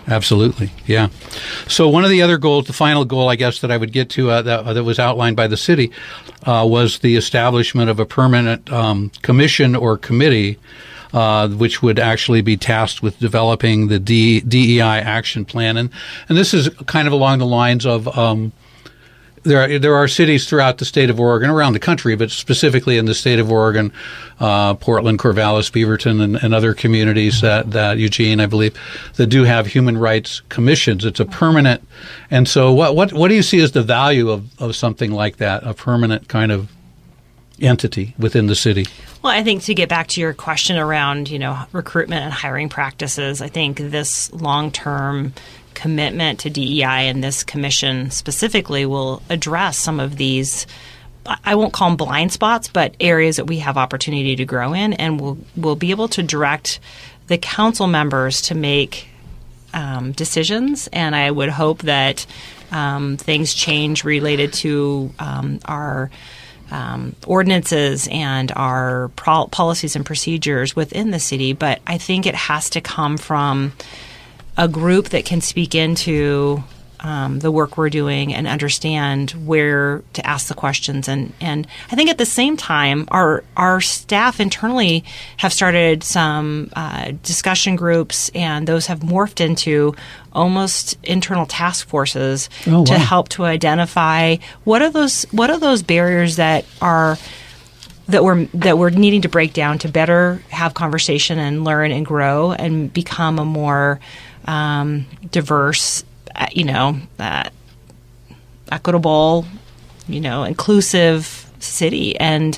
[0.07, 1.09] Absolutely, yeah.
[1.67, 4.09] So one of the other goals, the final goal, I guess, that I would get
[4.11, 5.91] to uh, that, uh, that, was outlined by the city,
[6.43, 10.59] uh, was the establishment of a permanent um, commission or committee,
[11.15, 15.89] uh, which would actually be tasked with developing the D- DEI action plan, and
[16.27, 18.15] and this is kind of along the lines of.
[18.17, 18.51] Um,
[19.43, 22.97] there are, there are cities throughout the state of Oregon, around the country, but specifically
[22.97, 23.93] in the state of Oregon,
[24.39, 28.75] uh, Portland, Corvallis, Beaverton, and, and, other communities that, that Eugene, I believe,
[29.17, 31.05] that do have human rights commissions.
[31.05, 31.87] It's a permanent,
[32.31, 35.37] and so what what what do you see as the value of, of something like
[35.37, 36.71] that, a permanent kind of
[37.61, 38.87] entity within the city?
[39.25, 42.69] Well, I think to get back to your question around, you know, recruitment and hiring
[42.69, 45.33] practices, I think this long-term
[45.73, 50.67] commitment to DEI and this commission specifically will address some of these.
[51.43, 54.93] I won't call them blind spots, but areas that we have opportunity to grow in,
[54.93, 56.79] and we'll we'll be able to direct
[57.25, 59.07] the council members to make
[59.73, 60.87] um, decisions.
[60.93, 62.27] And I would hope that
[62.71, 66.11] um, things change related to um, our
[66.71, 71.53] um, ordinances and our pro- policies and procedures within the city.
[71.53, 73.73] But I think it has to come from
[74.57, 76.63] a group that can speak into
[77.05, 81.07] um, the work we're doing and understand where to ask the questions.
[81.07, 85.03] And, and I think at the same time, our our staff internally
[85.37, 89.93] have started some uh, discussion groups, and those have morphed into
[90.33, 92.83] almost internal task forces oh, wow.
[92.85, 97.19] to help to identify what are those what are those barriers that are
[98.07, 102.03] that we're that we're needing to break down to better have conversation and learn and
[102.03, 103.99] grow and become a more
[104.45, 106.03] um, diverse,
[106.35, 106.97] uh, you know,
[108.71, 109.45] equitable,
[110.07, 112.17] you know, inclusive city.
[112.19, 112.57] And,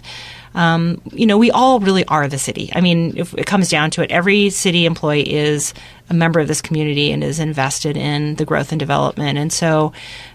[0.56, 2.70] um, you know, we all really are the city.
[2.74, 5.74] I mean, if it comes down to it, every city employee is
[6.10, 9.38] a member of this community and is invested in the growth and development.
[9.38, 9.94] And so,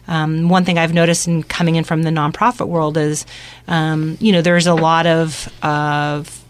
[0.08, 3.26] um, one thing I've noticed in coming in from the nonprofit world is,
[3.68, 6.44] um, you know, there's a lot of, of,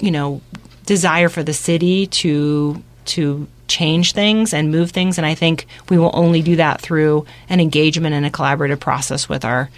[0.00, 0.40] you know,
[0.86, 5.18] desire for the city to to change things and move things.
[5.18, 9.28] And I think we will only do that through an engagement and a collaborative process
[9.28, 9.70] with our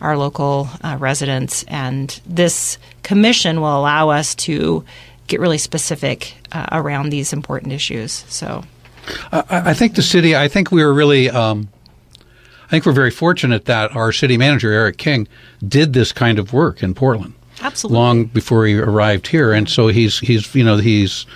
[0.00, 1.64] our local uh, residents.
[1.64, 4.84] And this commission will allow us to
[5.26, 8.24] get really specific uh, around these important issues.
[8.28, 8.64] So,
[9.32, 10.36] I, I, think the city.
[10.36, 11.30] I think we were really.
[11.30, 11.68] Um,
[12.20, 15.26] I think we're very fortunate that our city manager Eric King
[15.66, 17.32] did this kind of work in Portland.
[17.62, 17.98] Absolutely.
[17.98, 21.26] Long before he arrived here, and so he's he's you know he's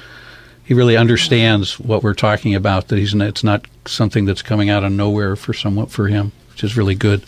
[0.64, 2.88] he really understands what we're talking about.
[2.88, 6.64] That he's it's not something that's coming out of nowhere for somewhat for him, which
[6.64, 7.25] is really good.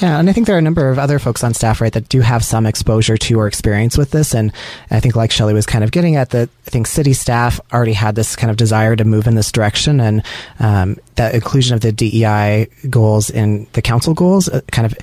[0.00, 2.08] Yeah, and I think there are a number of other folks on staff, right, that
[2.08, 4.32] do have some exposure to or experience with this.
[4.32, 4.52] And
[4.92, 7.94] I think, like Shelly was kind of getting at, that I think city staff already
[7.94, 10.22] had this kind of desire to move in this direction, and
[10.60, 14.96] um, that inclusion of the DEI goals in the council goals uh, kind of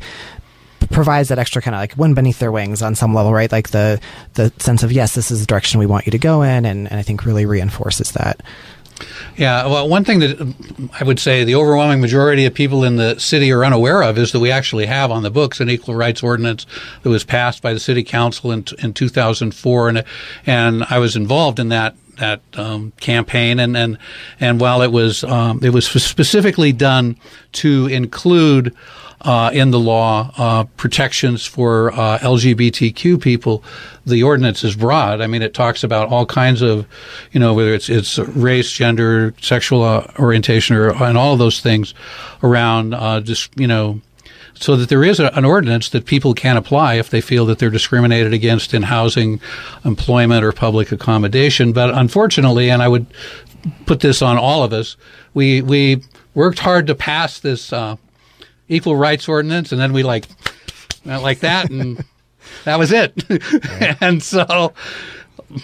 [0.89, 3.51] provides that extra kind of like wind beneath their wings on some level, right?
[3.51, 3.99] Like the
[4.33, 6.89] the sense of yes, this is the direction we want you to go in, and,
[6.89, 8.41] and I think really reinforces that.
[9.35, 13.19] Yeah, well, one thing that I would say the overwhelming majority of people in the
[13.19, 16.23] city are unaware of is that we actually have on the books an equal rights
[16.23, 16.65] ordinance
[17.03, 20.03] that was passed by the city council in, in 2004, and
[20.45, 23.97] and I was involved in that that um, campaign, and and
[24.39, 27.17] and while it was um, it was specifically done
[27.53, 28.73] to include
[29.25, 33.63] uh, in the law uh, protections for uh, LGBTQ people.
[34.05, 35.19] The ordinance is broad.
[35.19, 36.85] I mean, it talks about all kinds of,
[37.31, 41.95] you know, whether it's it's race, gender, sexual uh, orientation, or and all those things
[42.43, 43.99] around uh, just you know.
[44.57, 47.59] So that there is a, an ordinance that people can apply if they feel that
[47.59, 49.41] they're discriminated against in housing,
[49.83, 51.73] employment, or public accommodation.
[51.73, 53.05] But unfortunately, and I would
[53.85, 54.95] put this on all of us,
[55.33, 56.03] we we
[56.35, 57.97] worked hard to pass this uh,
[58.67, 60.25] equal rights ordinance, and then we like
[61.05, 62.03] went like that, and
[62.63, 63.13] that was it.
[64.01, 64.73] and so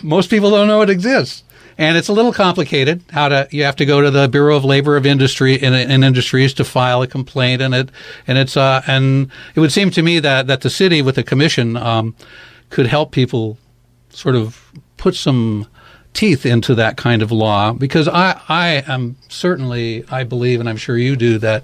[0.04, 1.44] most people don't know it exists.
[1.78, 3.02] And it's a little complicated.
[3.12, 6.04] How to you have to go to the Bureau of Labor of Industry in, in
[6.04, 7.90] Industries to file a complaint, and it
[8.28, 11.24] and it's uh and it would seem to me that that the city with the
[11.24, 12.16] commission um,
[12.70, 13.58] could help people
[14.10, 15.68] sort of put some
[16.14, 20.78] teeth into that kind of law because I I am certainly I believe and I'm
[20.78, 21.64] sure you do that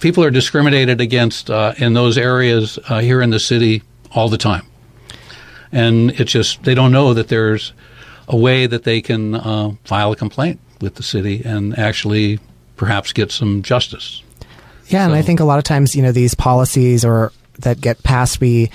[0.00, 3.82] people are discriminated against uh, in those areas uh, here in the city
[4.12, 4.66] all the time.
[5.72, 7.72] And it's just, they don't know that there's
[8.26, 12.38] a way that they can uh, file a complaint with the city and actually
[12.76, 14.22] perhaps get some justice.
[14.86, 15.10] Yeah, so.
[15.10, 18.40] and I think a lot of times, you know, these policies or that get passed,
[18.40, 18.70] we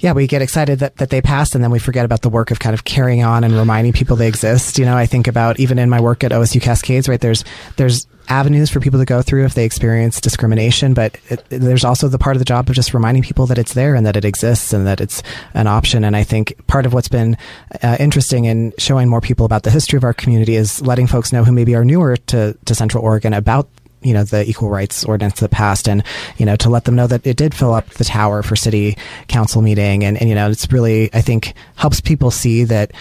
[0.00, 2.50] yeah, we get excited that, that they passed and then we forget about the work
[2.50, 4.78] of kind of carrying on and reminding people they exist.
[4.78, 7.20] You know, I think about even in my work at OSU Cascades, right?
[7.20, 7.44] There's,
[7.76, 12.08] there's avenues for people to go through if they experience discrimination, but it, there's also
[12.08, 14.24] the part of the job of just reminding people that it's there and that it
[14.24, 15.22] exists and that it's
[15.54, 16.04] an option.
[16.04, 17.36] And I think part of what's been
[17.82, 21.32] uh, interesting in showing more people about the history of our community is letting folks
[21.32, 23.68] know who maybe are newer to, to Central Oregon about
[24.02, 26.02] you know the equal rights ordinance that passed and
[26.38, 28.96] you know to let them know that it did fill up the tower for city
[29.28, 32.92] council meeting and, and you know it's really i think helps people see that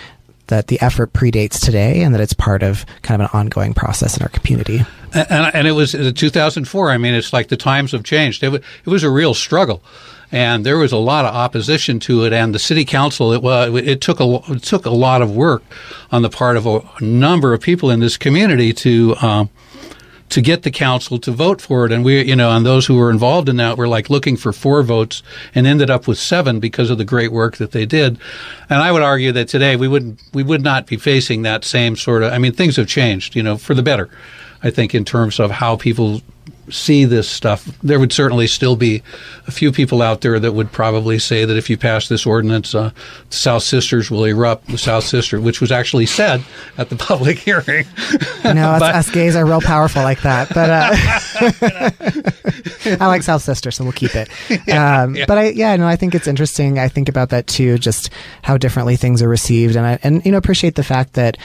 [0.49, 4.17] that the effort predates today and that it's part of kind of an ongoing process
[4.17, 4.81] in our community
[5.13, 8.53] and, and it was in 2004 i mean it's like the times have changed it,
[8.53, 9.81] it was a real struggle
[10.31, 12.33] and there was a lot of opposition to it.
[12.33, 15.63] And the city council, it, it took a it took a lot of work
[16.11, 19.49] on the part of a number of people in this community to um,
[20.29, 21.91] to get the council to vote for it.
[21.91, 24.53] And we, you know, and those who were involved in that were like looking for
[24.53, 25.23] four votes
[25.55, 28.17] and ended up with seven because of the great work that they did.
[28.69, 31.95] And I would argue that today we wouldn't, we would not be facing that same
[31.95, 34.09] sort of, I mean, things have changed, you know, for the better.
[34.61, 36.21] I think in terms of how people
[36.71, 39.03] see this stuff, there would certainly still be
[39.47, 42.73] a few people out there that would probably say that if you pass this ordinance,
[42.75, 42.91] uh,
[43.29, 44.67] the South Sisters will erupt.
[44.67, 46.43] The South Sister, which was actually said
[46.77, 47.85] at the public hearing.
[48.43, 50.49] You know, us, us, gays are real powerful like that.
[50.49, 50.89] But uh,
[53.03, 54.29] I like South Sister, so we'll keep it.
[54.67, 55.25] Yeah, um, yeah.
[55.27, 56.79] But I, yeah, no, I think it's interesting.
[56.79, 58.09] I think about that too, just
[58.41, 61.37] how differently things are received, and I, and you know, appreciate the fact that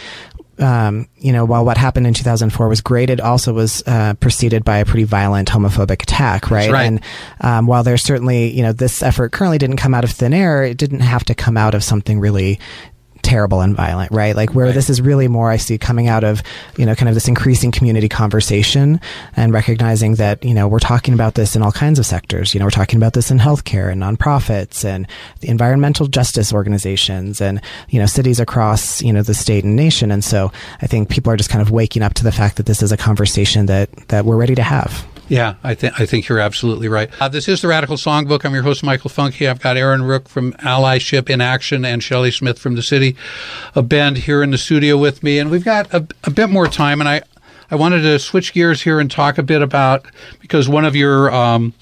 [0.58, 4.64] um, you know, while what happened in 2004 was great, it also was uh, preceded
[4.64, 6.70] by a pretty violent homophobic attack, right?
[6.70, 6.84] right.
[6.84, 7.00] And
[7.40, 10.64] um, while there's certainly, you know, this effort currently didn't come out of thin air,
[10.64, 12.58] it didn't have to come out of something really
[13.24, 14.36] terrible and violent, right?
[14.36, 14.74] Like where right.
[14.74, 16.42] this is really more I see coming out of,
[16.76, 19.00] you know, kind of this increasing community conversation
[19.36, 22.54] and recognizing that, you know, we're talking about this in all kinds of sectors.
[22.54, 25.08] You know, we're talking about this in healthcare and nonprofits and
[25.40, 30.10] the environmental justice organizations and, you know, cities across, you know, the state and nation.
[30.10, 30.52] And so
[30.82, 32.92] I think people are just kind of waking up to the fact that this is
[32.92, 35.06] a conversation that, that we're ready to have.
[35.28, 37.10] Yeah, I think I think you're absolutely right.
[37.18, 38.44] Uh, this is the Radical Songbook.
[38.44, 39.48] I'm your host, Michael Funke.
[39.48, 43.16] I've got Erin Rook from Allyship in Action and Shelly Smith from the City
[43.74, 46.68] of Bend here in the studio with me, and we've got a, a bit more
[46.68, 47.00] time.
[47.00, 47.22] And I
[47.70, 50.04] I wanted to switch gears here and talk a bit about
[50.40, 51.72] because one of your um,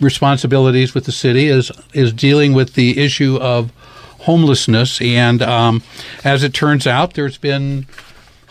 [0.00, 3.72] responsibilities with the city is is dealing with the issue of
[4.22, 5.82] homelessness, and um,
[6.24, 7.86] as it turns out, there's been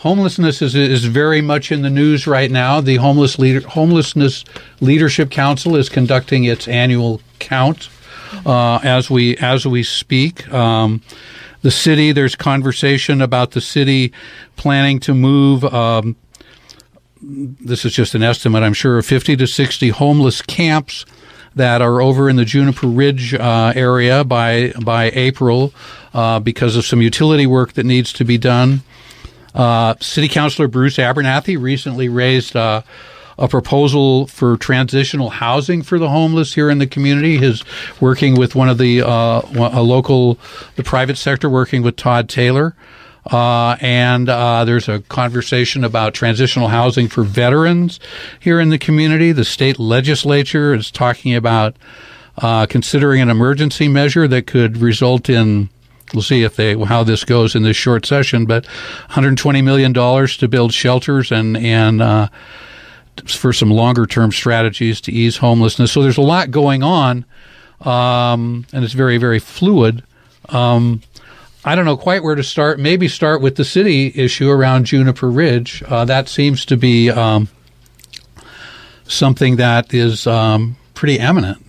[0.02, 2.80] homelessness is, is very much in the news right now.
[2.80, 4.44] The homeless leader, homelessness
[4.80, 7.88] leadership council is conducting its annual count
[8.44, 10.52] uh, as we as we speak.
[10.52, 11.02] Um,
[11.62, 14.12] the city, there's conversation about the city
[14.56, 15.64] planning to move.
[15.64, 16.16] Um,
[17.20, 21.06] this is just an estimate, I'm sure, of 50 to 60 homeless camps
[21.54, 25.72] that are over in the Juniper Ridge uh, area by by April
[26.12, 28.82] uh, because of some utility work that needs to be done.
[29.54, 32.82] Uh, City Councilor Bruce Abernethy recently raised uh,
[33.38, 37.38] a proposal for transitional housing for the homeless here in the community.
[37.38, 37.64] His
[38.00, 40.38] working with one of the uh, a local,
[40.76, 42.74] the private sector, working with Todd Taylor.
[43.30, 48.00] Uh, and uh, there's a conversation about transitional housing for veterans
[48.40, 49.30] here in the community.
[49.30, 51.76] The state legislature is talking about
[52.38, 55.68] uh, considering an emergency measure that could result in
[56.14, 58.46] we'll see if they how this goes in this short session.
[58.46, 62.28] But 120 million dollars to build shelters and and uh,
[63.26, 65.92] for some longer term strategies to ease homelessness.
[65.92, 67.24] So there's a lot going on,
[67.80, 70.02] um, and it's very very fluid.
[70.48, 71.02] Um,
[71.64, 72.80] I don't know quite where to start.
[72.80, 75.82] Maybe start with the city issue around Juniper Ridge.
[75.86, 77.48] Uh, that seems to be um,
[79.06, 81.64] something that is um, pretty eminent.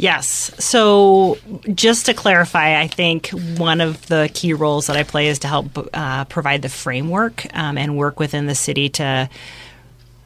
[0.00, 0.52] Yes.
[0.64, 1.38] So,
[1.74, 5.48] just to clarify, I think one of the key roles that I play is to
[5.48, 9.28] help uh, provide the framework um, and work within the city to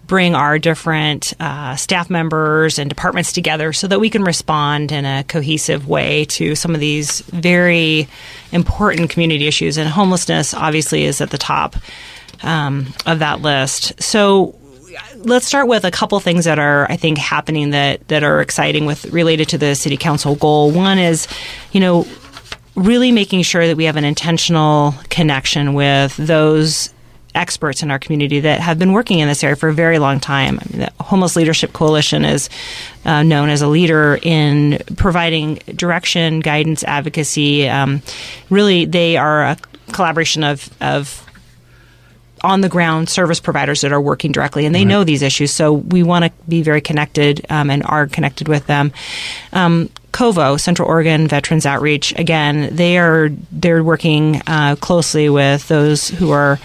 [0.07, 5.07] bring our different uh, staff members and departments together so that we can respond in
[5.07, 8.09] a cohesive way to some of these very
[8.53, 9.79] important community issues.
[9.79, 11.77] And homelessness, obviously, is at the top
[12.43, 14.03] um, of that list.
[14.03, 14.55] So,
[15.25, 18.87] let's start with a couple things that are I think happening that that are exciting
[18.87, 20.71] with related to the city council goal.
[20.71, 21.27] One is,
[21.73, 22.07] you know,
[22.75, 26.93] really making sure that we have an intentional connection with those
[27.35, 30.21] experts in our community that have been working in this area for a very long
[30.21, 30.59] time.
[30.61, 32.51] I mean, the Homeless Leadership Coalition is
[33.05, 37.69] uh, known as a leader in providing direction, guidance, advocacy.
[37.69, 38.03] Um,
[38.51, 39.57] really, they are a
[39.93, 41.27] collaboration of, of
[42.43, 45.53] on the ground service providers that are working directly, and they know these issues.
[45.53, 48.93] So we want to be very connected um, and are connected with them.
[49.53, 56.09] Um, COVO, Central Oregon Veterans Outreach, again, they are they're working uh, closely with those
[56.09, 56.59] who are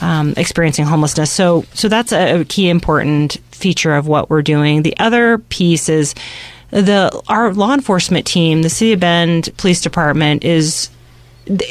[0.00, 1.30] um, experiencing homelessness.
[1.30, 4.82] So, so that's a, a key important feature of what we're doing.
[4.82, 6.14] The other piece is
[6.70, 10.90] the our law enforcement team, the City of Bend Police Department, is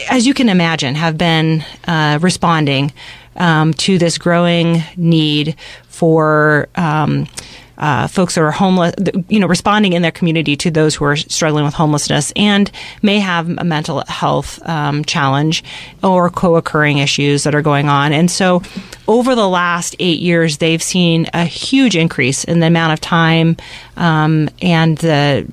[0.09, 2.91] as you can imagine, have been uh, responding
[3.35, 5.55] um, to this growing need
[5.87, 6.67] for.
[6.75, 7.27] Um,
[7.75, 8.93] uh, folks who are homeless,
[9.27, 12.71] you know, responding in their community to those who are struggling with homelessness and
[13.01, 15.63] may have a mental health um, challenge
[16.03, 18.13] or co-occurring issues that are going on.
[18.13, 18.61] And so,
[19.07, 23.57] over the last eight years, they've seen a huge increase in the amount of time
[23.97, 25.47] um, and the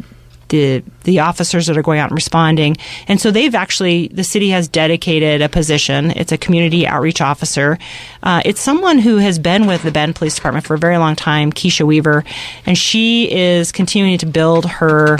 [0.51, 2.77] the the officers that are going out and responding.
[3.09, 6.11] And so they've actually the city has dedicated a position.
[6.11, 7.79] It's a community outreach officer.
[8.23, 11.17] Uh, it's someone who has been with the Bend Police Department for a very long
[11.17, 12.25] time, Keisha Weaver,
[12.67, 15.19] and she is continuing to build her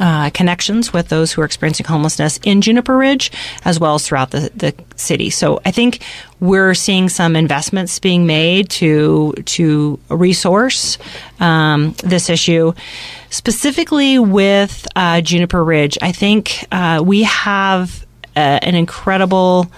[0.00, 3.30] uh, connections with those who are experiencing homelessness in Juniper Ridge
[3.64, 5.30] as well as throughout the, the city.
[5.30, 6.02] So I think
[6.40, 10.98] we're seeing some investments being made to to resource
[11.40, 12.72] um, this issue.
[13.30, 18.04] Specifically with uh, Juniper Ridge, I think uh, we have
[18.36, 19.70] uh, an incredible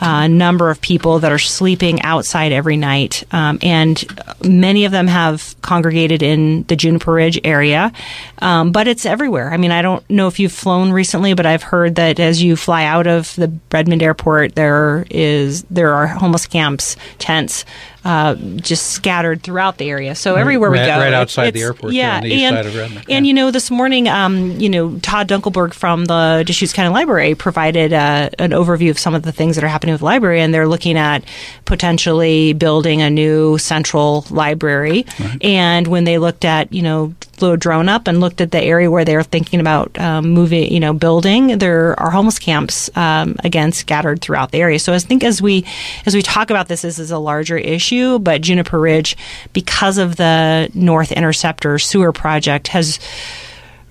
[0.00, 4.04] uh, number of people that are sleeping outside every night, um, and
[4.44, 7.92] many of them have congregated in the Juniper Ridge area,
[8.38, 9.52] um, but it's everywhere.
[9.52, 12.56] I mean, I don't know if you've flown recently, but I've heard that as you
[12.56, 17.64] fly out of the Redmond Airport, there is there are homeless camps, tents
[18.06, 20.14] uh, just scattered throughout the area.
[20.14, 23.34] So everywhere right, we go, right outside the airport, yeah, the and, Redmond, and you
[23.34, 28.30] know, this morning, um, you know, Todd Dunkelberg from the Deschutes County Library provided uh,
[28.38, 30.68] an overview of some of the things that are happening with the library, and they're
[30.68, 31.24] looking at
[31.64, 35.04] potentially building a new central library.
[35.18, 35.44] Right.
[35.44, 38.62] And when they looked at, you know, flew a drone up and looked at the
[38.62, 41.58] area where they're thinking about um, moving, you know, building.
[41.58, 44.78] There are homeless camps um, again scattered throughout the area.
[44.78, 45.64] So I think as we
[46.06, 48.18] as we talk about this, this is a larger issue.
[48.18, 49.16] But Juniper Ridge,
[49.52, 52.98] because of the North Interceptor sewer project, has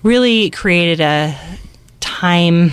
[0.02, 1.36] really created a
[2.00, 2.72] time.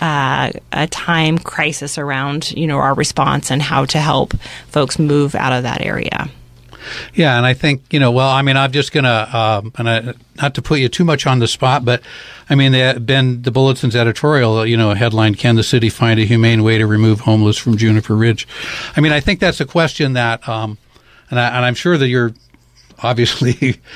[0.00, 4.34] Uh, a time crisis around you know our response and how to help
[4.66, 6.28] folks move out of that area.
[7.14, 8.10] Yeah, and I think you know.
[8.10, 11.26] Well, I mean, I'm just gonna, um, and I, not to put you too much
[11.26, 12.02] on the spot, but
[12.48, 12.72] I mean,
[13.04, 16.86] Ben, the Bulletin's editorial, you know, headline: "Can the city find a humane way to
[16.86, 18.46] remove homeless from Juniper Ridge?"
[18.96, 20.78] I mean, I think that's a question that, um,
[21.30, 22.32] and, I, and I'm sure that you're
[23.02, 23.80] obviously.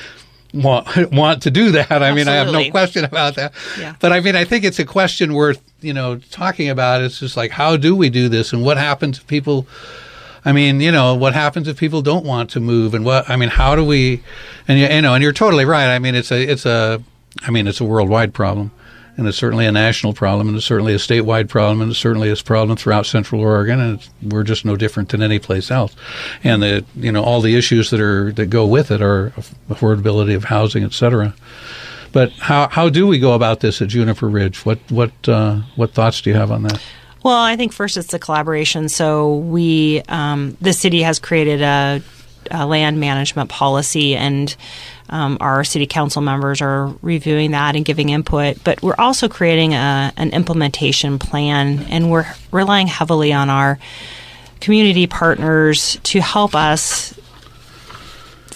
[0.55, 1.91] Want, want to do that.
[1.91, 2.16] I Absolutely.
[2.16, 3.53] mean, I have no question about that.
[3.78, 3.95] Yeah.
[4.01, 7.03] But I mean, I think it's a question worth, you know, talking about.
[7.03, 9.66] It's just like, how do we do this and what happens if people
[10.47, 13.35] I mean, you know, what happens if people don't want to move, and what I
[13.35, 14.23] mean, how do we?
[14.69, 15.89] And you, you know, and you're totally right.
[15.89, 17.03] I mean, it's a, it's a,
[17.43, 18.71] I mean, it's a worldwide problem,
[19.17, 22.31] and it's certainly a national problem, and it's certainly a statewide problem, and it's certainly
[22.31, 25.97] a problem throughout Central Oregon, and we're just no different than any place else.
[26.45, 29.31] And the, you know, all the issues that are that go with it are
[29.69, 31.35] affordability of housing, et cetera.
[32.13, 34.65] But how how do we go about this at Juniper Ridge?
[34.65, 36.81] What what uh, what thoughts do you have on that?
[37.27, 38.89] Well, I think first it's a collaboration.
[38.89, 42.01] So we, um, the city has created a,
[42.53, 44.55] a land management policy, and
[45.09, 48.62] um, our city council members are reviewing that and giving input.
[48.62, 53.81] But we're also creating a, an implementation plan, and we're relying heavily on our
[54.61, 57.16] community partners to help us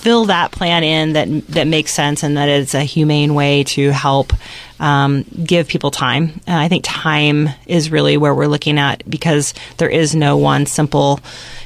[0.01, 3.91] fill that plan in that that makes sense and that it's a humane way to
[3.91, 4.33] help
[4.79, 6.41] um, give people time.
[6.49, 10.65] Uh, I think time is really where we're looking at because there is no one
[10.65, 11.21] simple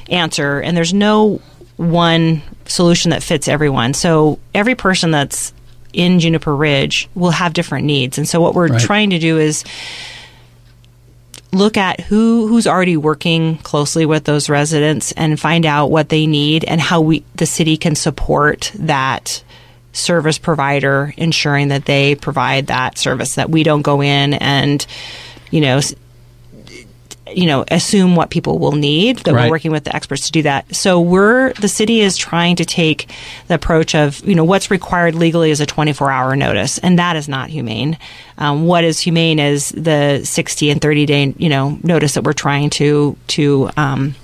[0.09, 1.39] answer and there's no
[1.77, 3.93] one solution that fits everyone.
[3.93, 5.53] So every person that's
[5.93, 8.17] in Juniper Ridge will have different needs.
[8.17, 8.81] And so what we're right.
[8.81, 9.63] trying to do is
[11.55, 16.27] look at who who's already working closely with those residents and find out what they
[16.27, 19.43] need and how we the city can support that
[19.93, 24.85] service provider ensuring that they provide that service that we don't go in and
[25.49, 25.79] you know
[27.27, 29.45] you know assume what people will need that right.
[29.45, 32.65] we're working with the experts to do that so we're the city is trying to
[32.65, 33.09] take
[33.47, 37.15] the approach of you know what's required legally is a 24 hour notice and that
[37.15, 37.97] is not humane
[38.37, 42.33] um, what is humane is the 60 and 30 day you know notice that we're
[42.33, 44.15] trying to to um,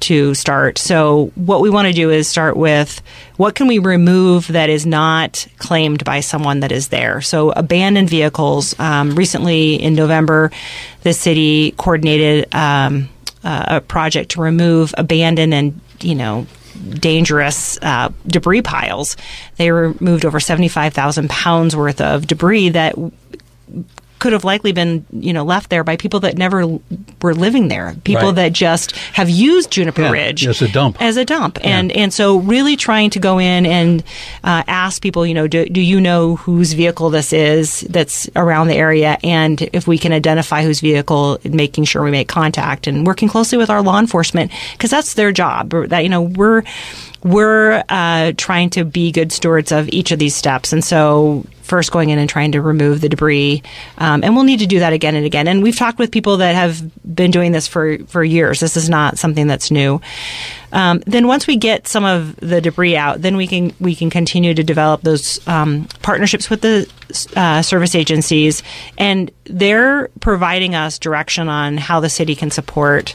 [0.00, 0.78] to start.
[0.78, 3.02] So what we want to do is start with
[3.36, 7.20] what can we remove that is not claimed by someone that is there.
[7.20, 8.78] So abandoned vehicles.
[8.78, 10.50] Um, recently in November,
[11.02, 12.54] the city coordinated.
[12.54, 13.08] Um,
[13.44, 16.46] a project to remove abandoned and you know
[16.90, 19.16] dangerous uh, debris piles.
[19.56, 22.94] They removed over 75,000 pounds worth of debris that
[24.18, 26.66] could have likely been, you know, left there by people that never
[27.22, 27.94] were living there.
[28.04, 28.34] People Right.
[28.36, 30.96] that just have used Juniper Yeah, Ridge as a dump.
[31.00, 34.02] as a dump, and and so really trying to go in and
[34.44, 38.68] uh, ask people, you know, do, do you know whose vehicle this is that's around
[38.68, 43.06] the area, and if we can identify whose vehicle, making sure we make contact and
[43.06, 45.70] working closely with our law enforcement because that's their job.
[45.88, 46.62] That you know we're
[47.22, 51.92] we're uh, trying to be good stewards of each of these steps, and so first
[51.92, 53.62] going in and trying to remove the debris,
[53.98, 55.46] um, and we'll need to do that again and again.
[55.46, 58.60] And we've talked with people that have been doing this for for years.
[58.60, 60.00] This is not something that's new.
[60.72, 64.10] Um, then once we get some of the debris out, then we can we can
[64.10, 66.90] continue to develop those um, partnerships with the
[67.36, 68.62] uh, service agencies,
[68.96, 73.14] and they're providing us direction on how the city can support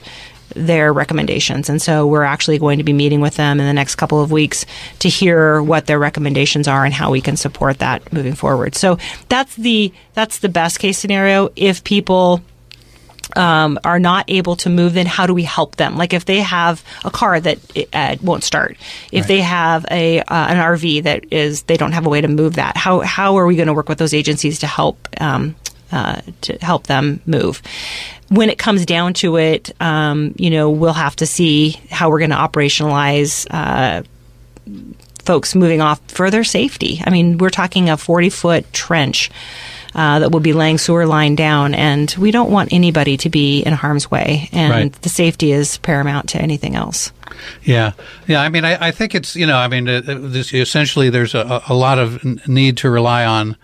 [0.56, 1.70] their recommendations.
[1.70, 4.32] And so we're actually going to be meeting with them in the next couple of
[4.32, 4.66] weeks
[5.00, 8.76] to hear what their recommendations are and how we can support that moving forward.
[8.76, 8.98] So
[9.30, 11.50] that's the that's the best case scenario.
[11.56, 12.42] If people
[13.36, 15.98] um, are not able to move, then how do we help them?
[15.98, 17.58] Like if they have a car that
[17.94, 18.78] uh, won't start,
[19.12, 19.28] if Right.
[19.28, 22.56] they have a uh, an RV that is they don't have a way to move
[22.56, 25.56] that, how how are we going to work with those agencies to help um,
[25.92, 27.62] uh, to help them move?
[28.34, 32.20] When it comes down to it, um, you know, we'll have to see how we're
[32.20, 33.46] going to operationalize.
[33.50, 34.04] Uh,
[35.24, 37.02] folks moving off for their safety.
[37.06, 39.30] I mean, we're talking a 40 foot trench
[39.96, 43.62] uh, that will be laying sewer line down, and we don't want anybody to be
[43.62, 44.50] in harm's way.
[44.52, 44.92] And Right.
[45.02, 47.14] the safety is paramount to anything else.
[47.64, 47.94] Yeah,
[48.28, 48.42] yeah.
[48.42, 51.62] I mean, I, I think it's you know, I mean, uh, this, essentially, there's a,
[51.70, 53.56] a lot of n- need to rely on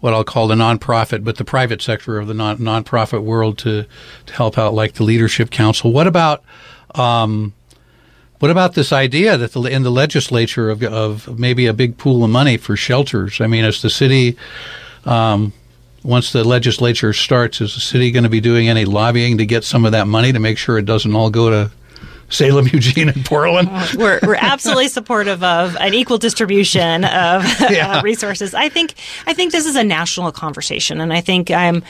[0.00, 3.86] what I'll call the nonprofit, but the private sector of the non nonprofit world to
[4.26, 5.92] to help out, like the leadership council.
[5.92, 6.44] What about
[6.94, 7.52] um,
[8.38, 12.22] what about this idea that the, in the legislature of, of maybe a big pool
[12.22, 13.40] of money for shelters?
[13.40, 14.36] I mean, as the city,
[15.04, 15.52] um,
[16.04, 19.64] once the legislature starts, is the city going to be doing any lobbying to get
[19.64, 21.72] some of that money to make sure it doesn't all go to
[22.30, 23.70] Salem, Eugene, and Portland?
[23.96, 27.98] we're, we're absolutely supportive of an equal distribution of Yeah.
[27.98, 28.54] uh, resources.
[28.54, 28.94] I think
[29.26, 31.82] I think this is a national conversation, and I think I'm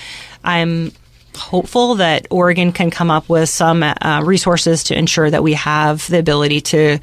[0.45, 0.93] I'm
[1.39, 6.07] hopeful that Oregon can come up with some uh, resources to ensure that we have
[6.09, 6.99] the ability to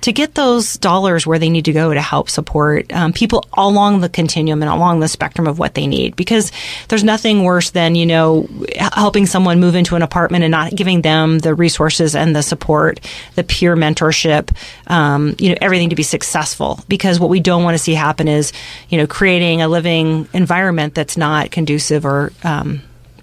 [0.00, 4.00] to get those dollars where they need to go to help support um, people along
[4.00, 6.16] the continuum and along the spectrum of what they need.
[6.16, 6.52] Because
[6.88, 11.02] there's nothing worse than you know helping someone move into an apartment and not giving
[11.02, 13.00] them the resources and the support,
[13.34, 14.54] the peer mentorship,
[14.86, 16.80] um, you know, everything to be successful.
[16.88, 18.52] Because what we don't want to see happen is
[18.88, 22.82] you know creating a living environment that's not conducive or um,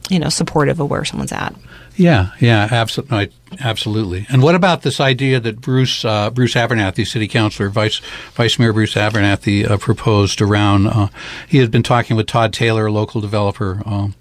[0.09, 1.55] you know supportive of where someone's at.
[1.95, 4.27] Yeah, yeah, absolutely, absolutely.
[4.29, 7.99] And what about this idea that Bruce uh, Bruce Abernethy, City Councilor, Vice
[8.33, 10.87] Vice Mayor Bruce Abernethy, uh, proposed around?
[10.87, 11.07] Uh,
[11.47, 14.13] he had been talking with Todd Taylor, a local developer, um,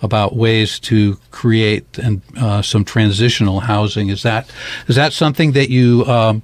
[0.00, 4.08] about ways to create and uh, some transitional housing.
[4.08, 4.48] Is that
[4.86, 6.42] is that something that you um,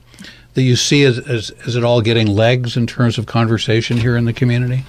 [0.54, 4.16] that you see as, as as it all getting legs in terms of conversation here
[4.16, 4.84] in the community?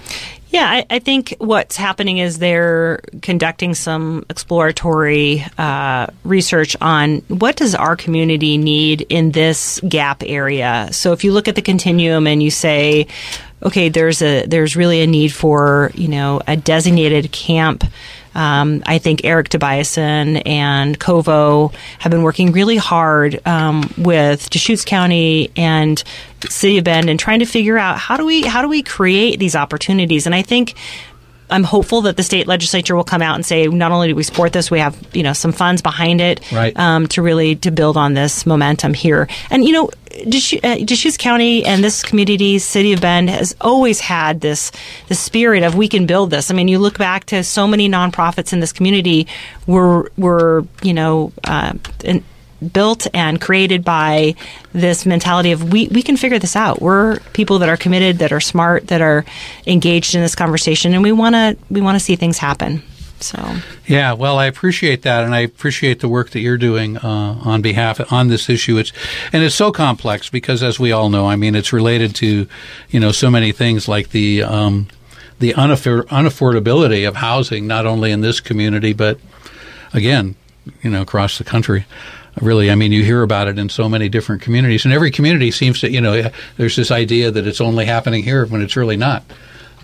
[0.50, 7.56] Yeah, I, I think what's happening is they're conducting some exploratory uh, research on what
[7.56, 10.88] does our community need in this gap area.
[10.92, 13.08] So if you look at the continuum and you say,
[13.62, 17.84] okay, there's a there's really a need for you know a designated camp.
[18.38, 24.84] Um, I think Eric Tobiasen and COVO have been working really hard um, with Deschutes
[24.84, 26.04] County and
[26.48, 29.40] City of Bend and trying to figure out how do we how do we create
[29.40, 30.24] these opportunities.
[30.24, 30.76] And I think
[31.50, 34.22] I'm hopeful that the state legislature will come out and say not only do we
[34.22, 36.76] support this, we have you know some funds behind it Right.
[36.78, 39.28] um, to really to build on this momentum here.
[39.50, 39.90] And you know,
[40.28, 44.72] Deschutes, uh, Deschutes County and this community, City of Bend, has always had this
[45.08, 46.50] the spirit of we can build this.
[46.50, 49.26] I mean, you look back to so many nonprofits in this community
[49.66, 51.32] were were you know.
[51.44, 51.74] Uh,
[52.04, 52.24] in,
[52.72, 54.34] built and created by
[54.72, 56.80] this mentality of we, we can figure this out.
[56.80, 59.24] We're people that are committed, that are smart, that are
[59.66, 62.82] engaged in this conversation, and we want to we want to see things happen.
[63.20, 63.56] So
[63.86, 67.62] Yeah, well, I appreciate that, and I appreciate the work that you're doing uh, on
[67.62, 68.78] behalf on this issue.
[68.78, 68.92] It's
[69.32, 72.46] and it's so complex because, as we all know, I mean, it's related to
[72.90, 74.88] you know so many things like the um,
[75.38, 79.18] the unaffor- unaffordability of housing, not only in this community but
[79.92, 80.34] again,
[80.82, 81.86] you know, across the country.
[82.40, 85.50] Really, I mean, you hear about it in so many different communities, and every community
[85.50, 88.96] seems to, you know, there's this idea that it's only happening here when it's really
[88.96, 89.24] not.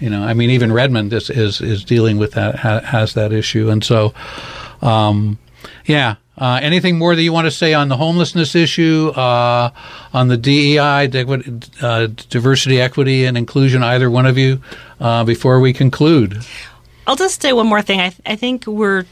[0.00, 3.32] You know, I mean, even Redmond is is, is dealing with that ha, has that
[3.32, 4.12] issue, and so.
[4.82, 5.38] Um,
[5.86, 6.16] Yeah.
[6.36, 9.70] Uh, anything more that you want to say on the homelessness issue, uh,
[10.12, 11.09] on the DEI,
[11.80, 13.84] uh, diversity, equity, and inclusion?
[13.84, 14.61] Either one of you,
[14.98, 16.44] uh, before we conclude.
[17.07, 18.00] I'll just say one more thing.
[18.00, 19.05] I, th- I think we're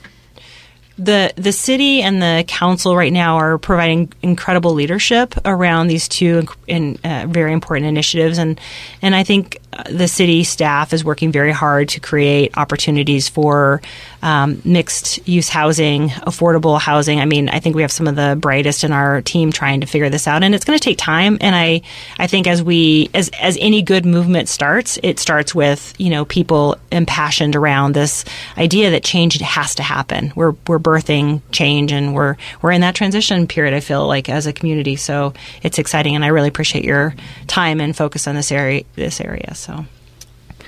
[0.98, 6.46] the the city and the council right now are providing incredible leadership around these two
[6.66, 8.60] in, uh, very important initiatives, and
[9.00, 9.58] and I think
[9.90, 13.80] the city staff is working very hard to create opportunities for
[14.22, 17.20] um, mixed use housing, affordable housing.
[17.20, 19.86] I mean, I think we have some of the brightest in our team trying to
[19.86, 21.38] figure this out, and it's going to take time.
[21.40, 21.82] And I,
[22.18, 26.24] I think as we, as as any good movement starts, it starts with you know
[26.24, 28.24] people impassioned around this
[28.58, 30.32] idea that change has to happen.
[30.36, 33.74] We're we're birthing change, and we're we're in that transition period.
[33.74, 37.14] I feel like as a community, so it's exciting, and I really appreciate your
[37.46, 38.84] time and focus on this area.
[38.94, 39.54] This area.
[39.54, 39.84] So.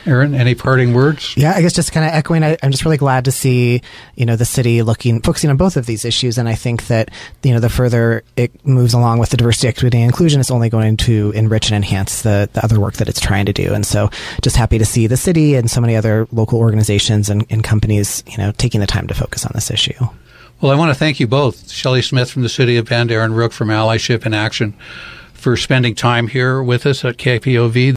[0.07, 1.35] Erin, any parting words?
[1.37, 2.43] Yeah, I guess just kind of echoing.
[2.43, 3.81] I, am just really glad to see
[4.17, 7.11] you know the city looking focusing on both of these issues, and I think that
[7.43, 10.69] you know the further it moves along with the diversity, equity, and inclusion, it's only
[10.69, 13.73] going to enrich and enhance the, the other work that it's trying to do.
[13.73, 14.11] And so,
[14.43, 18.23] just happy to see the city and so many other local organizations and, and companies
[18.27, 19.95] you know taking the time to focus on this issue.
[20.61, 23.35] Well, I want to thank you both, Shelly Smith from the City of Bend, Erin
[23.35, 24.75] Rook from Allyship in Action,
[25.33, 27.97] for spending time here with us at KPOV.